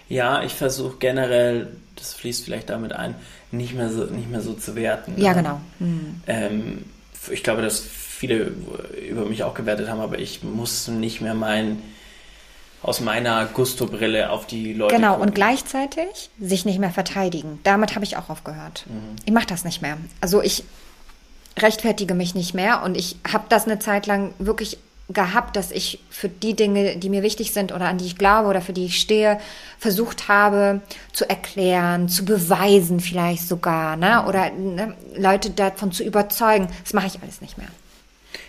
[0.07, 3.15] Ja, ich versuche generell, das fließt vielleicht damit ein,
[3.57, 5.13] nicht mehr so, nicht mehr so zu werten.
[5.17, 5.41] Ja, ne?
[5.41, 5.61] genau.
[6.27, 6.85] Ähm,
[7.31, 8.51] ich glaube, dass viele
[9.09, 11.81] über mich auch gewertet haben, aber ich muss nicht mehr mein,
[12.81, 15.29] aus meiner Gusto-Brille auf die Leute Genau, gucken.
[15.29, 17.59] und gleichzeitig sich nicht mehr verteidigen.
[17.63, 18.85] Damit habe ich auch aufgehört.
[18.87, 19.15] Mhm.
[19.25, 19.97] Ich mache das nicht mehr.
[20.21, 20.63] Also ich
[21.57, 24.77] rechtfertige mich nicht mehr und ich habe das eine Zeit lang wirklich
[25.09, 28.49] gehabt, dass ich für die Dinge, die mir wichtig sind oder an die ich glaube
[28.49, 29.39] oder für die ich stehe,
[29.77, 30.81] versucht habe
[31.13, 34.21] zu erklären, zu beweisen vielleicht sogar, ne?
[34.21, 34.27] Mhm.
[34.27, 36.67] oder ne, Leute davon zu überzeugen.
[36.83, 37.67] Das mache ich alles nicht mehr.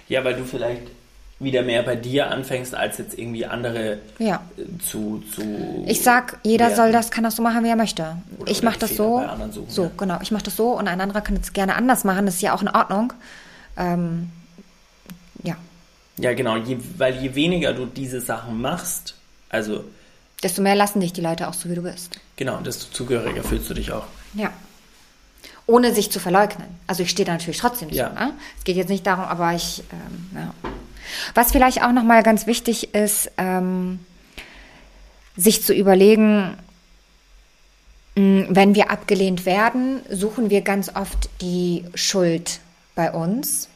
[0.08, 0.82] Ja, weil du vielleicht
[1.38, 4.40] wieder mehr bei dir anfängst, als jetzt irgendwie andere Ja.
[4.56, 5.84] äh, zu, zu.
[5.86, 6.76] Ich sag, jeder werten.
[6.76, 8.16] soll das, kann das so machen, wie er möchte.
[8.38, 9.20] Oder- ich mache das so.
[9.52, 9.90] suchen, so, ja.
[9.98, 10.18] genau.
[10.22, 12.24] Ich mache das so und ein anderer kann es gerne anders machen.
[12.24, 13.12] Das ist ja auch in Ordnung.
[13.76, 14.30] Ähm.
[16.18, 19.14] Ja, genau, je, weil je weniger du diese Sachen machst,
[19.50, 19.84] also
[20.42, 22.18] Desto mehr lassen dich die Leute auch so, wie du bist.
[22.36, 24.04] genau, desto zugehöriger fühlst du dich auch.
[24.34, 24.50] Ja.
[25.66, 26.68] Ohne sich zu verleugnen.
[26.86, 28.08] Also ich stehe da natürlich trotzdem Ja.
[28.10, 28.14] zu.
[28.14, 28.32] Ne?
[28.58, 30.54] Es geht jetzt nicht darum, aber ich, ähm, ja.
[31.34, 33.98] Was vielleicht auch nochmal ganz wichtig ist, ähm,
[35.36, 36.56] sich zu überlegen,
[38.16, 42.60] mh, wenn wir abgelehnt werden, suchen wir ganz oft die Schuld
[42.94, 43.68] bei uns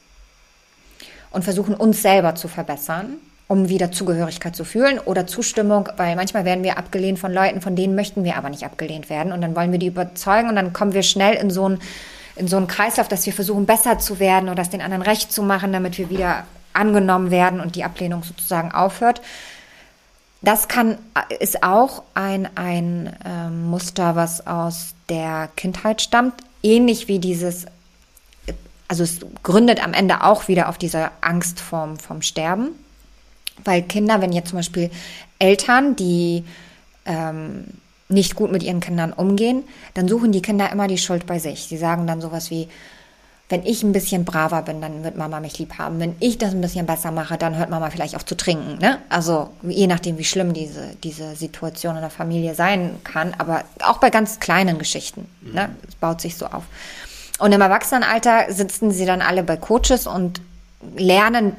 [1.30, 3.16] und versuchen uns selber zu verbessern,
[3.48, 7.76] um wieder Zugehörigkeit zu fühlen oder Zustimmung, weil manchmal werden wir abgelehnt von Leuten, von
[7.76, 10.72] denen möchten wir aber nicht abgelehnt werden und dann wollen wir die überzeugen und dann
[10.72, 11.80] kommen wir schnell in so einen
[12.36, 15.30] in so einen Kreislauf, dass wir versuchen besser zu werden oder es den anderen recht
[15.30, 19.20] zu machen, damit wir wieder angenommen werden und die Ablehnung sozusagen aufhört.
[20.40, 20.96] Das kann,
[21.38, 27.66] ist auch ein, ein ähm, Muster, was aus der Kindheit stammt, ähnlich wie dieses
[28.90, 32.70] also es gründet am Ende auch wieder auf dieser Angst vom, vom Sterben.
[33.64, 34.90] Weil Kinder, wenn jetzt zum Beispiel
[35.38, 36.42] Eltern, die
[37.04, 37.66] ähm,
[38.08, 39.62] nicht gut mit ihren Kindern umgehen,
[39.94, 41.68] dann suchen die Kinder immer die Schuld bei sich.
[41.68, 42.66] Sie sagen dann sowas wie,
[43.48, 46.00] wenn ich ein bisschen braver bin, dann wird Mama mich lieb haben.
[46.00, 48.78] Wenn ich das ein bisschen besser mache, dann hört Mama vielleicht auf zu trinken.
[48.80, 48.98] Ne?
[49.08, 53.98] Also je nachdem, wie schlimm diese, diese Situation in der Familie sein kann, aber auch
[53.98, 55.28] bei ganz kleinen Geschichten.
[55.42, 55.70] Ne?
[55.88, 56.64] Es baut sich so auf.
[57.40, 60.40] Und im Erwachsenenalter sitzen sie dann alle bei Coaches und
[60.96, 61.56] lernen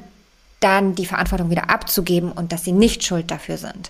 [0.60, 3.90] dann die Verantwortung wieder abzugeben und dass sie nicht schuld dafür sind.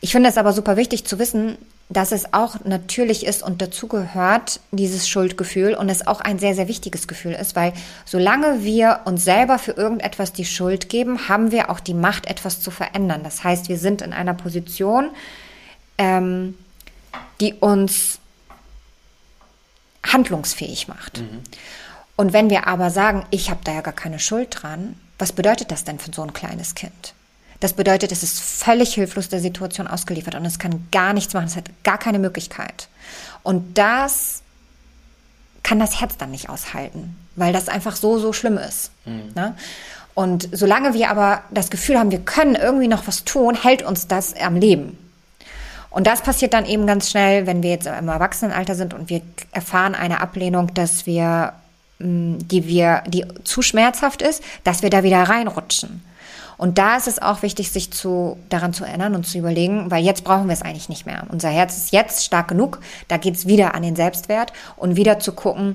[0.00, 4.60] Ich finde es aber super wichtig zu wissen, dass es auch natürlich ist und dazugehört,
[4.72, 7.74] dieses Schuldgefühl und es auch ein sehr, sehr wichtiges Gefühl ist, weil
[8.06, 12.60] solange wir uns selber für irgendetwas die Schuld geben, haben wir auch die Macht, etwas
[12.60, 13.20] zu verändern.
[13.22, 15.10] Das heißt, wir sind in einer Position,
[15.98, 16.56] ähm,
[17.40, 18.18] die uns
[20.16, 21.18] handlungsfähig macht.
[22.16, 25.70] Und wenn wir aber sagen, ich habe da ja gar keine Schuld dran, was bedeutet
[25.70, 27.12] das denn für so ein kleines Kind?
[27.60, 31.46] Das bedeutet, es ist völlig hilflos der Situation ausgeliefert und es kann gar nichts machen,
[31.46, 32.88] es hat gar keine Möglichkeit.
[33.42, 34.42] Und das
[35.62, 38.90] kann das Herz dann nicht aushalten, weil das einfach so, so schlimm ist.
[39.34, 39.54] Ne?
[40.14, 44.06] Und solange wir aber das Gefühl haben, wir können irgendwie noch was tun, hält uns
[44.06, 44.96] das am Leben.
[45.90, 49.22] Und das passiert dann eben ganz schnell, wenn wir jetzt im Erwachsenenalter sind und wir
[49.52, 51.54] erfahren eine Ablehnung, dass wir,
[51.98, 56.02] mh, die wir, die zu schmerzhaft ist, dass wir da wieder reinrutschen.
[56.58, 60.04] Und da ist es auch wichtig, sich zu, daran zu erinnern und zu überlegen, weil
[60.04, 61.24] jetzt brauchen wir es eigentlich nicht mehr.
[61.28, 65.18] Unser Herz ist jetzt stark genug, da geht es wieder an den Selbstwert und wieder
[65.18, 65.74] zu gucken,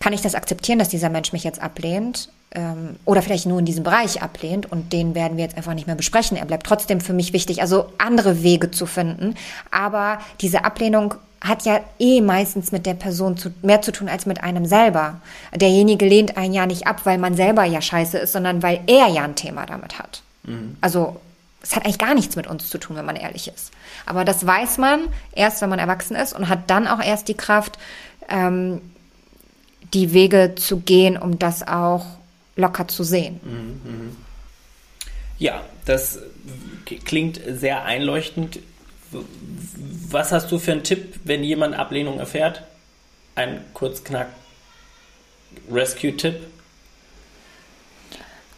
[0.00, 3.64] kann ich das akzeptieren, dass dieser Mensch mich jetzt ablehnt ähm, oder vielleicht nur in
[3.64, 6.36] diesem Bereich ablehnt und den werden wir jetzt einfach nicht mehr besprechen.
[6.36, 9.34] Er bleibt trotzdem für mich wichtig, also andere Wege zu finden.
[9.70, 14.24] Aber diese Ablehnung hat ja eh meistens mit der Person zu, mehr zu tun als
[14.24, 15.20] mit einem selber.
[15.54, 19.08] Derjenige lehnt einen ja nicht ab, weil man selber ja scheiße ist, sondern weil er
[19.08, 20.22] ja ein Thema damit hat.
[20.80, 21.20] Also
[21.62, 23.72] es hat eigentlich gar nichts mit uns zu tun, wenn man ehrlich ist.
[24.06, 25.00] Aber das weiß man
[25.32, 27.78] erst, wenn man erwachsen ist und hat dann auch erst die Kraft,
[28.28, 28.80] ähm,
[29.92, 32.04] die Wege zu gehen, um das auch
[32.56, 34.16] locker zu sehen.
[35.38, 36.18] Ja, das
[37.04, 38.60] klingt sehr einleuchtend.
[40.08, 42.62] Was hast du für einen Tipp, wenn jemand Ablehnung erfährt?
[43.34, 44.28] Ein Kurzknack
[45.70, 46.36] Rescue-Tipp?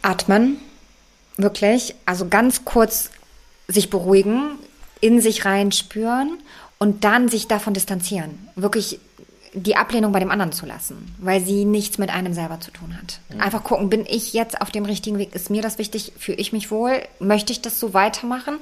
[0.01, 0.57] Atmen,
[1.37, 1.93] Wirklich.
[2.05, 3.11] Also ganz kurz
[3.67, 4.57] sich beruhigen,
[4.99, 6.39] in sich rein spüren
[6.79, 8.49] und dann sich davon distanzieren.
[8.55, 8.99] Wirklich
[9.53, 12.97] die Ablehnung bei dem anderen zu lassen, weil sie nichts mit einem selber zu tun
[12.97, 13.19] hat.
[13.39, 15.33] Einfach gucken, bin ich jetzt auf dem richtigen Weg?
[15.33, 16.13] Ist mir das wichtig?
[16.17, 17.01] Fühle ich mich wohl?
[17.19, 18.59] Möchte ich das so weitermachen?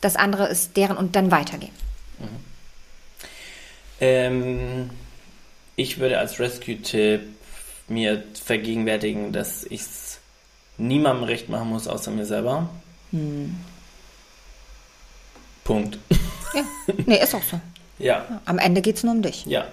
[0.00, 1.72] Das andere ist deren und dann weitergehen.
[4.00, 4.90] Ähm,
[5.76, 7.22] ich würde als Rescue-Tipp
[7.88, 10.18] mir vergegenwärtigen, dass ich es
[10.76, 12.68] niemandem recht machen muss, außer mir selber.
[15.64, 15.98] Punkt.
[16.54, 16.62] Ja,
[17.06, 17.60] nee, ist auch so.
[17.98, 19.44] Ja, Am Ende geht es nur um dich.
[19.46, 19.66] ja.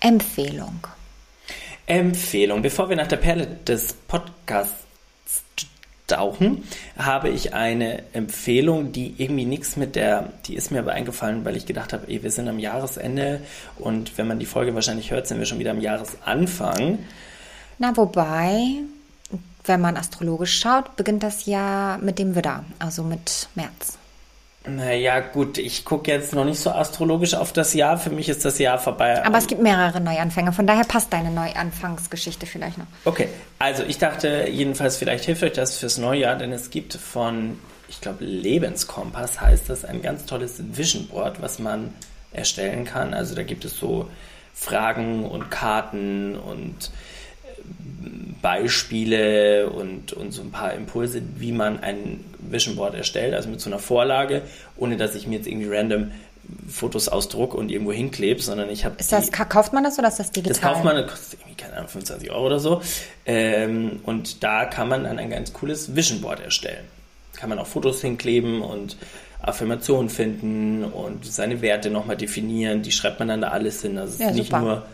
[0.00, 0.80] Empfehlung.
[1.86, 2.62] Empfehlung.
[2.62, 4.74] Bevor wir nach der Perle des Podcasts
[6.06, 6.64] tauchen,
[6.98, 11.56] habe ich eine Empfehlung, die irgendwie nichts mit der, die ist mir aber eingefallen, weil
[11.56, 13.40] ich gedacht habe, ey, wir sind am Jahresende
[13.78, 16.98] und wenn man die Folge wahrscheinlich hört, sind wir schon wieder am Jahresanfang.
[17.78, 18.78] Na, wobei,
[19.64, 23.98] wenn man astrologisch schaut, beginnt das Jahr mit dem Widder, also mit März.
[24.66, 27.96] Naja, gut, ich gucke jetzt noch nicht so astrologisch auf das Jahr.
[27.96, 29.24] Für mich ist das Jahr vorbei.
[29.24, 32.86] Aber es gibt mehrere Neuanfänge, von daher passt deine Neuanfangsgeschichte vielleicht noch.
[33.06, 37.58] Okay, also ich dachte jedenfalls, vielleicht hilft euch das fürs Neujahr, denn es gibt von,
[37.88, 41.94] ich glaube, Lebenskompass heißt das, ein ganz tolles Vision Board, was man
[42.32, 43.14] erstellen kann.
[43.14, 44.10] Also da gibt es so
[44.52, 46.90] Fragen und Karten und
[48.42, 53.60] Beispiele und, und so ein paar Impulse, wie man ein Vision Board erstellt, also mit
[53.60, 54.42] so einer Vorlage,
[54.76, 56.10] ohne dass ich mir jetzt irgendwie random
[56.68, 60.18] Fotos ausdruck und irgendwo hinklebe, sondern ich habe Ist das, kauft man das oder ist
[60.18, 60.52] das digital?
[60.52, 62.82] das kauft man, das kostet irgendwie, keine Ahnung, 25 Euro oder so.
[63.26, 66.84] Ähm, und da kann man dann ein ganz cooles Vision Board erstellen.
[67.36, 68.96] Kann man auch Fotos hinkleben und
[69.42, 72.82] Affirmationen finden und seine Werte nochmal definieren.
[72.82, 73.96] Die schreibt man dann da alles hin.
[73.96, 74.84] Also es Ja, ist nicht nur,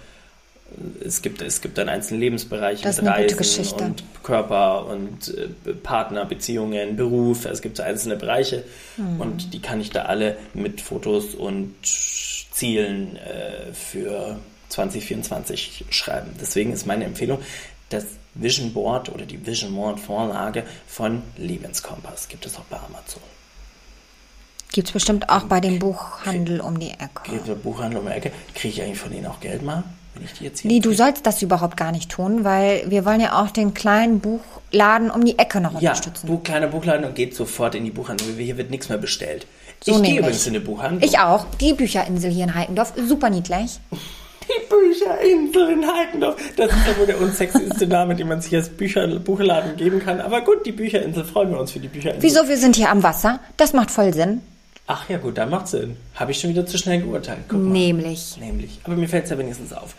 [1.05, 6.25] es gibt, es gibt dann einzelne Lebensbereiche Das mit Reisen und Körper und äh, Partner,
[6.25, 7.45] Beziehungen, Beruf.
[7.45, 8.65] Es gibt einzelne Bereiche
[8.97, 9.21] Mhm.
[9.21, 14.39] und die kann ich da alle mit Fotos und Zielen äh, für
[14.71, 16.31] 2024 schreiben.
[16.41, 17.39] Deswegen ist meine Empfehlung
[17.91, 22.29] das Vision Board oder die Vision Board Vorlage von Lebenskompass.
[22.29, 23.23] Gibt es auch bei Amazon.
[24.73, 27.31] Gibt es bestimmt auch bei dem Buchhandel um die Ecke.
[27.31, 28.33] Geht der Buchhandel um die Ecke.
[28.55, 29.85] Kriege ich eigentlich von denen auch Geld mal,
[30.17, 33.05] wenn ich die jetzt hier Nee, du sollst das überhaupt gar nicht tun, weil wir
[33.05, 36.27] wollen ja auch den kleinen Buchladen um die Ecke noch Ja, unterstützen.
[36.27, 38.37] Buch, kleiner Buchladen und geht sofort in die Buchhandlung.
[38.37, 39.47] Hier wird nichts mehr bestellt.
[39.85, 41.03] So ich gehe übrigens in eine Buchhandlung.
[41.03, 41.47] Ich auch.
[41.61, 43.79] Die Bücherinsel hier in Heikendorf, super niedlich.
[44.49, 46.37] Die Bücherinsel in Heikendorf.
[46.57, 50.21] Das ist ja wohl der unsexyste Name, den man sich als Bücher, Buchladen geben kann.
[50.21, 52.23] Aber gut, die Bücherinsel, freuen wir uns für die Bücherinsel.
[52.23, 52.49] Wieso?
[52.49, 53.41] Wir sind hier am Wasser.
[53.57, 54.43] Das macht voll Sinn.
[54.89, 55.97] Ach ja, gut, da macht Sinn.
[56.15, 57.41] Habe ich schon wieder zu schnell geurteilt.
[57.49, 57.71] Guck mal.
[57.71, 58.37] Nämlich.
[58.39, 58.79] Nämlich.
[58.85, 59.95] Aber mir fällt es ja wenigstens auf.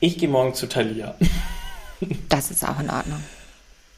[0.00, 1.14] Ich gehe morgen zu Thalia.
[2.28, 3.24] Das ist auch in Ordnung.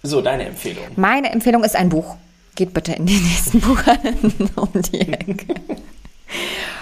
[0.02, 0.84] So, deine Empfehlung.
[0.96, 2.16] Meine Empfehlung ist ein Buch.
[2.54, 4.14] Geht bitte in den nächsten Buchhandel
[4.56, 5.54] um die Ecke.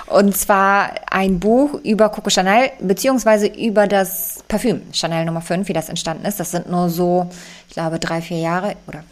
[0.07, 5.73] Und zwar ein Buch über Coco Chanel, beziehungsweise über das Parfüm Chanel Nummer 5, wie
[5.73, 6.38] das entstanden ist.
[6.38, 7.29] Das sind nur so,
[7.68, 9.03] ich glaube, drei, vier Jahre oder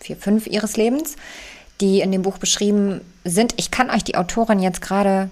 [0.00, 1.16] vier, fünf ihres Lebens,
[1.80, 3.54] die in dem Buch beschrieben sind.
[3.56, 5.30] Ich kann euch die Autorin jetzt gerade.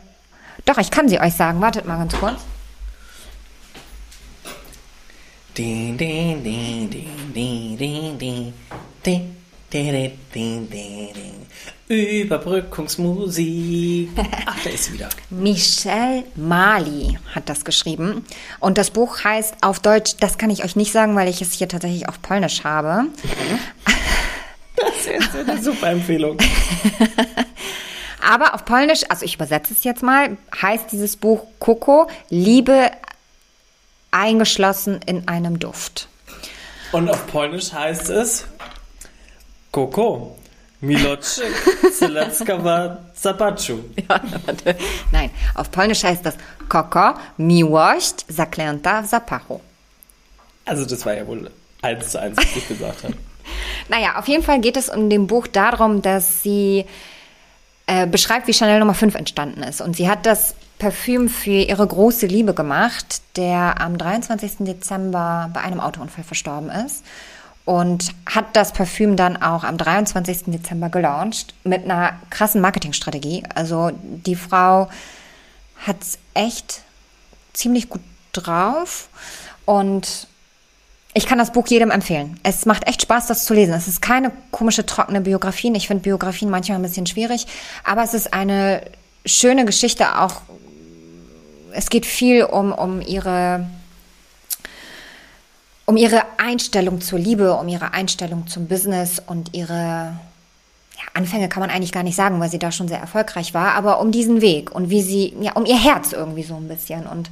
[0.64, 1.61] Doch, ich kann sie euch sagen.
[1.61, 2.40] Wartet mal ganz kurz.
[11.88, 14.11] Überbrückungsmusik.
[14.46, 15.08] Ach, da ist sie wieder.
[15.30, 18.24] Michelle Mali hat das geschrieben.
[18.61, 21.52] Und das Buch heißt auf Deutsch, das kann ich euch nicht sagen, weil ich es
[21.52, 23.06] hier tatsächlich auf Polnisch habe.
[25.09, 26.38] Ist eine super Empfehlung.
[28.21, 32.90] Aber auf Polnisch, also ich übersetze es jetzt mal, heißt dieses Buch Coco, Liebe
[34.11, 36.09] eingeschlossen in einem Duft.
[36.92, 38.47] Und auf Polnisch heißt es
[39.73, 40.37] Koko.
[40.81, 41.42] Milocze
[41.92, 43.85] Zeleckawa Zapaczu.
[44.09, 44.77] Ja, warte.
[45.11, 46.35] Nein, auf Polnisch heißt das
[46.68, 49.61] Koko, Miłość zaklęta w zapachu.
[50.64, 51.51] Also das war ja wohl
[51.82, 53.14] eins zu eins, was ich gesagt habe.
[53.88, 56.84] Naja, auf jeden Fall geht es in dem Buch darum, dass sie
[57.86, 59.80] äh, beschreibt, wie Chanel Nummer 5 entstanden ist.
[59.80, 64.59] Und sie hat das Parfüm für ihre große Liebe gemacht, der am 23.
[64.61, 67.05] Dezember bei einem Autounfall verstorben ist.
[67.64, 70.44] Und hat das Parfüm dann auch am 23.
[70.46, 73.42] Dezember gelauncht mit einer krassen Marketingstrategie.
[73.55, 74.88] Also die Frau
[75.86, 76.82] hat es echt
[77.53, 78.01] ziemlich gut
[78.32, 79.09] drauf.
[79.64, 80.28] Und
[81.19, 82.39] ich kann das Buch jedem empfehlen.
[82.45, 83.75] Es macht echt Spaß, das zu lesen.
[83.75, 85.73] Es ist keine komische, trockene Biografie.
[85.75, 87.49] Ich finde Biografien manchmal ein bisschen schwierig,
[87.83, 88.83] aber es ist eine
[89.27, 90.43] schöne Geschichte auch.
[91.73, 93.66] Es geht viel um, um ihre
[95.87, 101.62] um ihre Einstellung zur Liebe, um ihre Einstellung zum Business und ihre ja, Anfänge kann
[101.62, 104.41] man eigentlich gar nicht sagen, weil sie da schon sehr erfolgreich war, aber um diesen
[104.41, 107.07] Weg und wie sie, ja, um ihr Herz irgendwie so ein bisschen.
[107.07, 107.29] Und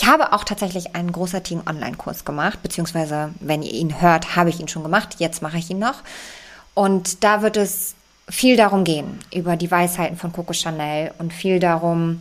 [0.00, 4.60] ich habe auch tatsächlich einen großartigen Online-Kurs gemacht, beziehungsweise, wenn ihr ihn hört, habe ich
[4.60, 6.04] ihn schon gemacht, jetzt mache ich ihn noch.
[6.74, 7.96] Und da wird es
[8.28, 12.20] viel darum gehen, über die Weisheiten von Coco Chanel und viel darum,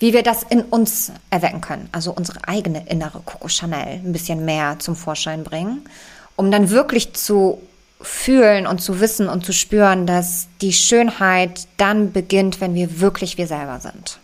[0.00, 4.44] wie wir das in uns erwecken können, also unsere eigene innere Coco Chanel ein bisschen
[4.44, 5.88] mehr zum Vorschein bringen,
[6.34, 7.62] um dann wirklich zu
[8.00, 13.38] fühlen und zu wissen und zu spüren, dass die Schönheit dann beginnt, wenn wir wirklich
[13.38, 14.18] wir selber sind.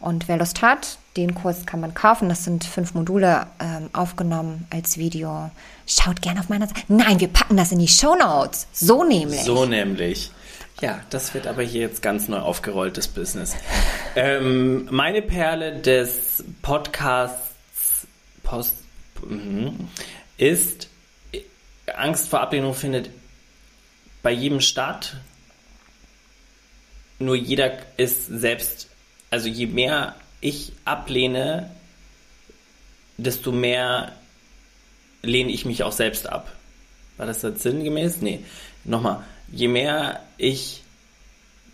[0.00, 2.28] Und wer Lust hat, den Kurs kann man kaufen.
[2.28, 5.50] Das sind fünf Module ähm, aufgenommen als Video.
[5.86, 6.82] Schaut gerne auf meiner Seite.
[6.88, 8.66] Nein, wir packen das in die Show Notes.
[8.72, 9.42] So nämlich.
[9.42, 10.30] So nämlich.
[10.80, 13.54] Ja, das wird aber hier jetzt ganz neu aufgerolltes Business.
[14.16, 17.54] ähm, meine Perle des Podcasts
[18.44, 18.74] Post,
[19.26, 19.88] mhm,
[20.36, 20.88] ist,
[21.92, 23.10] Angst vor Ablehnung findet
[24.22, 25.16] bei jedem statt.
[27.18, 28.88] Nur jeder ist selbst,
[29.30, 30.14] also je mehr
[30.44, 31.70] ich ablehne,
[33.16, 34.12] desto mehr
[35.22, 36.52] lehne ich mich auch selbst ab.
[37.16, 38.20] War das jetzt sinngemäß?
[38.20, 38.40] Nee.
[38.84, 40.82] Nochmal je mehr ich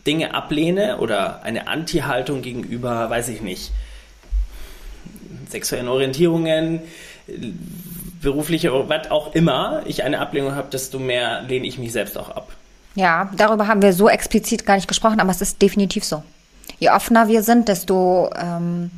[0.07, 3.71] Dinge ablehne oder eine Anti-Haltung gegenüber, weiß ich nicht,
[5.49, 6.81] sexuellen Orientierungen,
[8.23, 12.31] berufliche, was auch immer, ich eine Ablehnung habe, desto mehr lehne ich mich selbst auch
[12.31, 12.53] ab.
[12.95, 16.23] Ja, darüber haben wir so explizit gar nicht gesprochen, aber es ist definitiv so.
[16.79, 18.91] Je offener wir sind, desto ähm,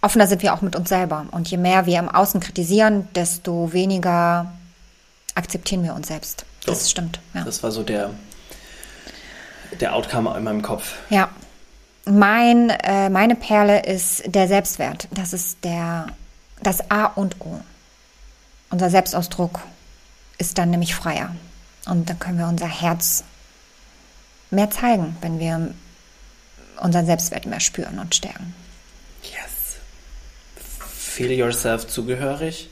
[0.00, 1.26] offener sind wir auch mit uns selber.
[1.30, 4.52] Und je mehr wir im Außen kritisieren, desto weniger
[5.34, 6.44] akzeptieren wir uns selbst.
[6.66, 7.20] Das so, stimmt.
[7.34, 7.44] Ja.
[7.44, 8.10] Das war so der,
[9.80, 10.94] der Outcome in meinem Kopf.
[11.10, 11.28] Ja.
[12.04, 15.08] Mein, äh, meine Perle ist der Selbstwert.
[15.10, 16.06] Das ist der,
[16.62, 17.60] das A und O.
[18.70, 19.60] Unser Selbstausdruck
[20.38, 21.34] ist dann nämlich freier.
[21.86, 23.24] Und dann können wir unser Herz
[24.50, 25.74] mehr zeigen, wenn wir
[26.80, 28.54] unseren Selbstwert mehr spüren und stärken.
[29.22, 29.76] Yes.
[30.78, 32.68] Feel yourself zugehörig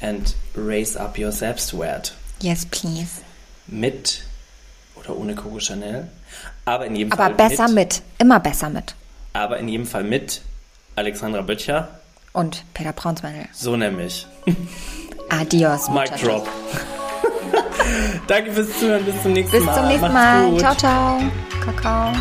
[0.00, 2.14] and raise up your Selbstwert.
[2.40, 3.22] Yes, please.
[3.66, 4.22] Mit
[4.96, 6.08] oder ohne Coco Chanel.
[6.64, 7.32] Aber in jedem Aber Fall.
[7.34, 7.74] Aber besser mit.
[7.74, 8.02] mit.
[8.18, 8.94] Immer besser mit.
[9.32, 10.42] Aber in jedem Fall mit
[10.96, 11.88] Alexandra Böttcher.
[12.32, 13.46] Und Peter Braunsmannel.
[13.52, 14.26] So nämlich.
[15.30, 15.88] Adios.
[15.90, 16.48] Mic drop.
[18.26, 19.04] Danke fürs Zuhören.
[19.04, 19.72] Bis zum nächsten Mal.
[19.72, 20.58] Bis zum nächsten Mal.
[20.58, 21.20] Ciao, ciao.
[21.64, 22.12] Kakao.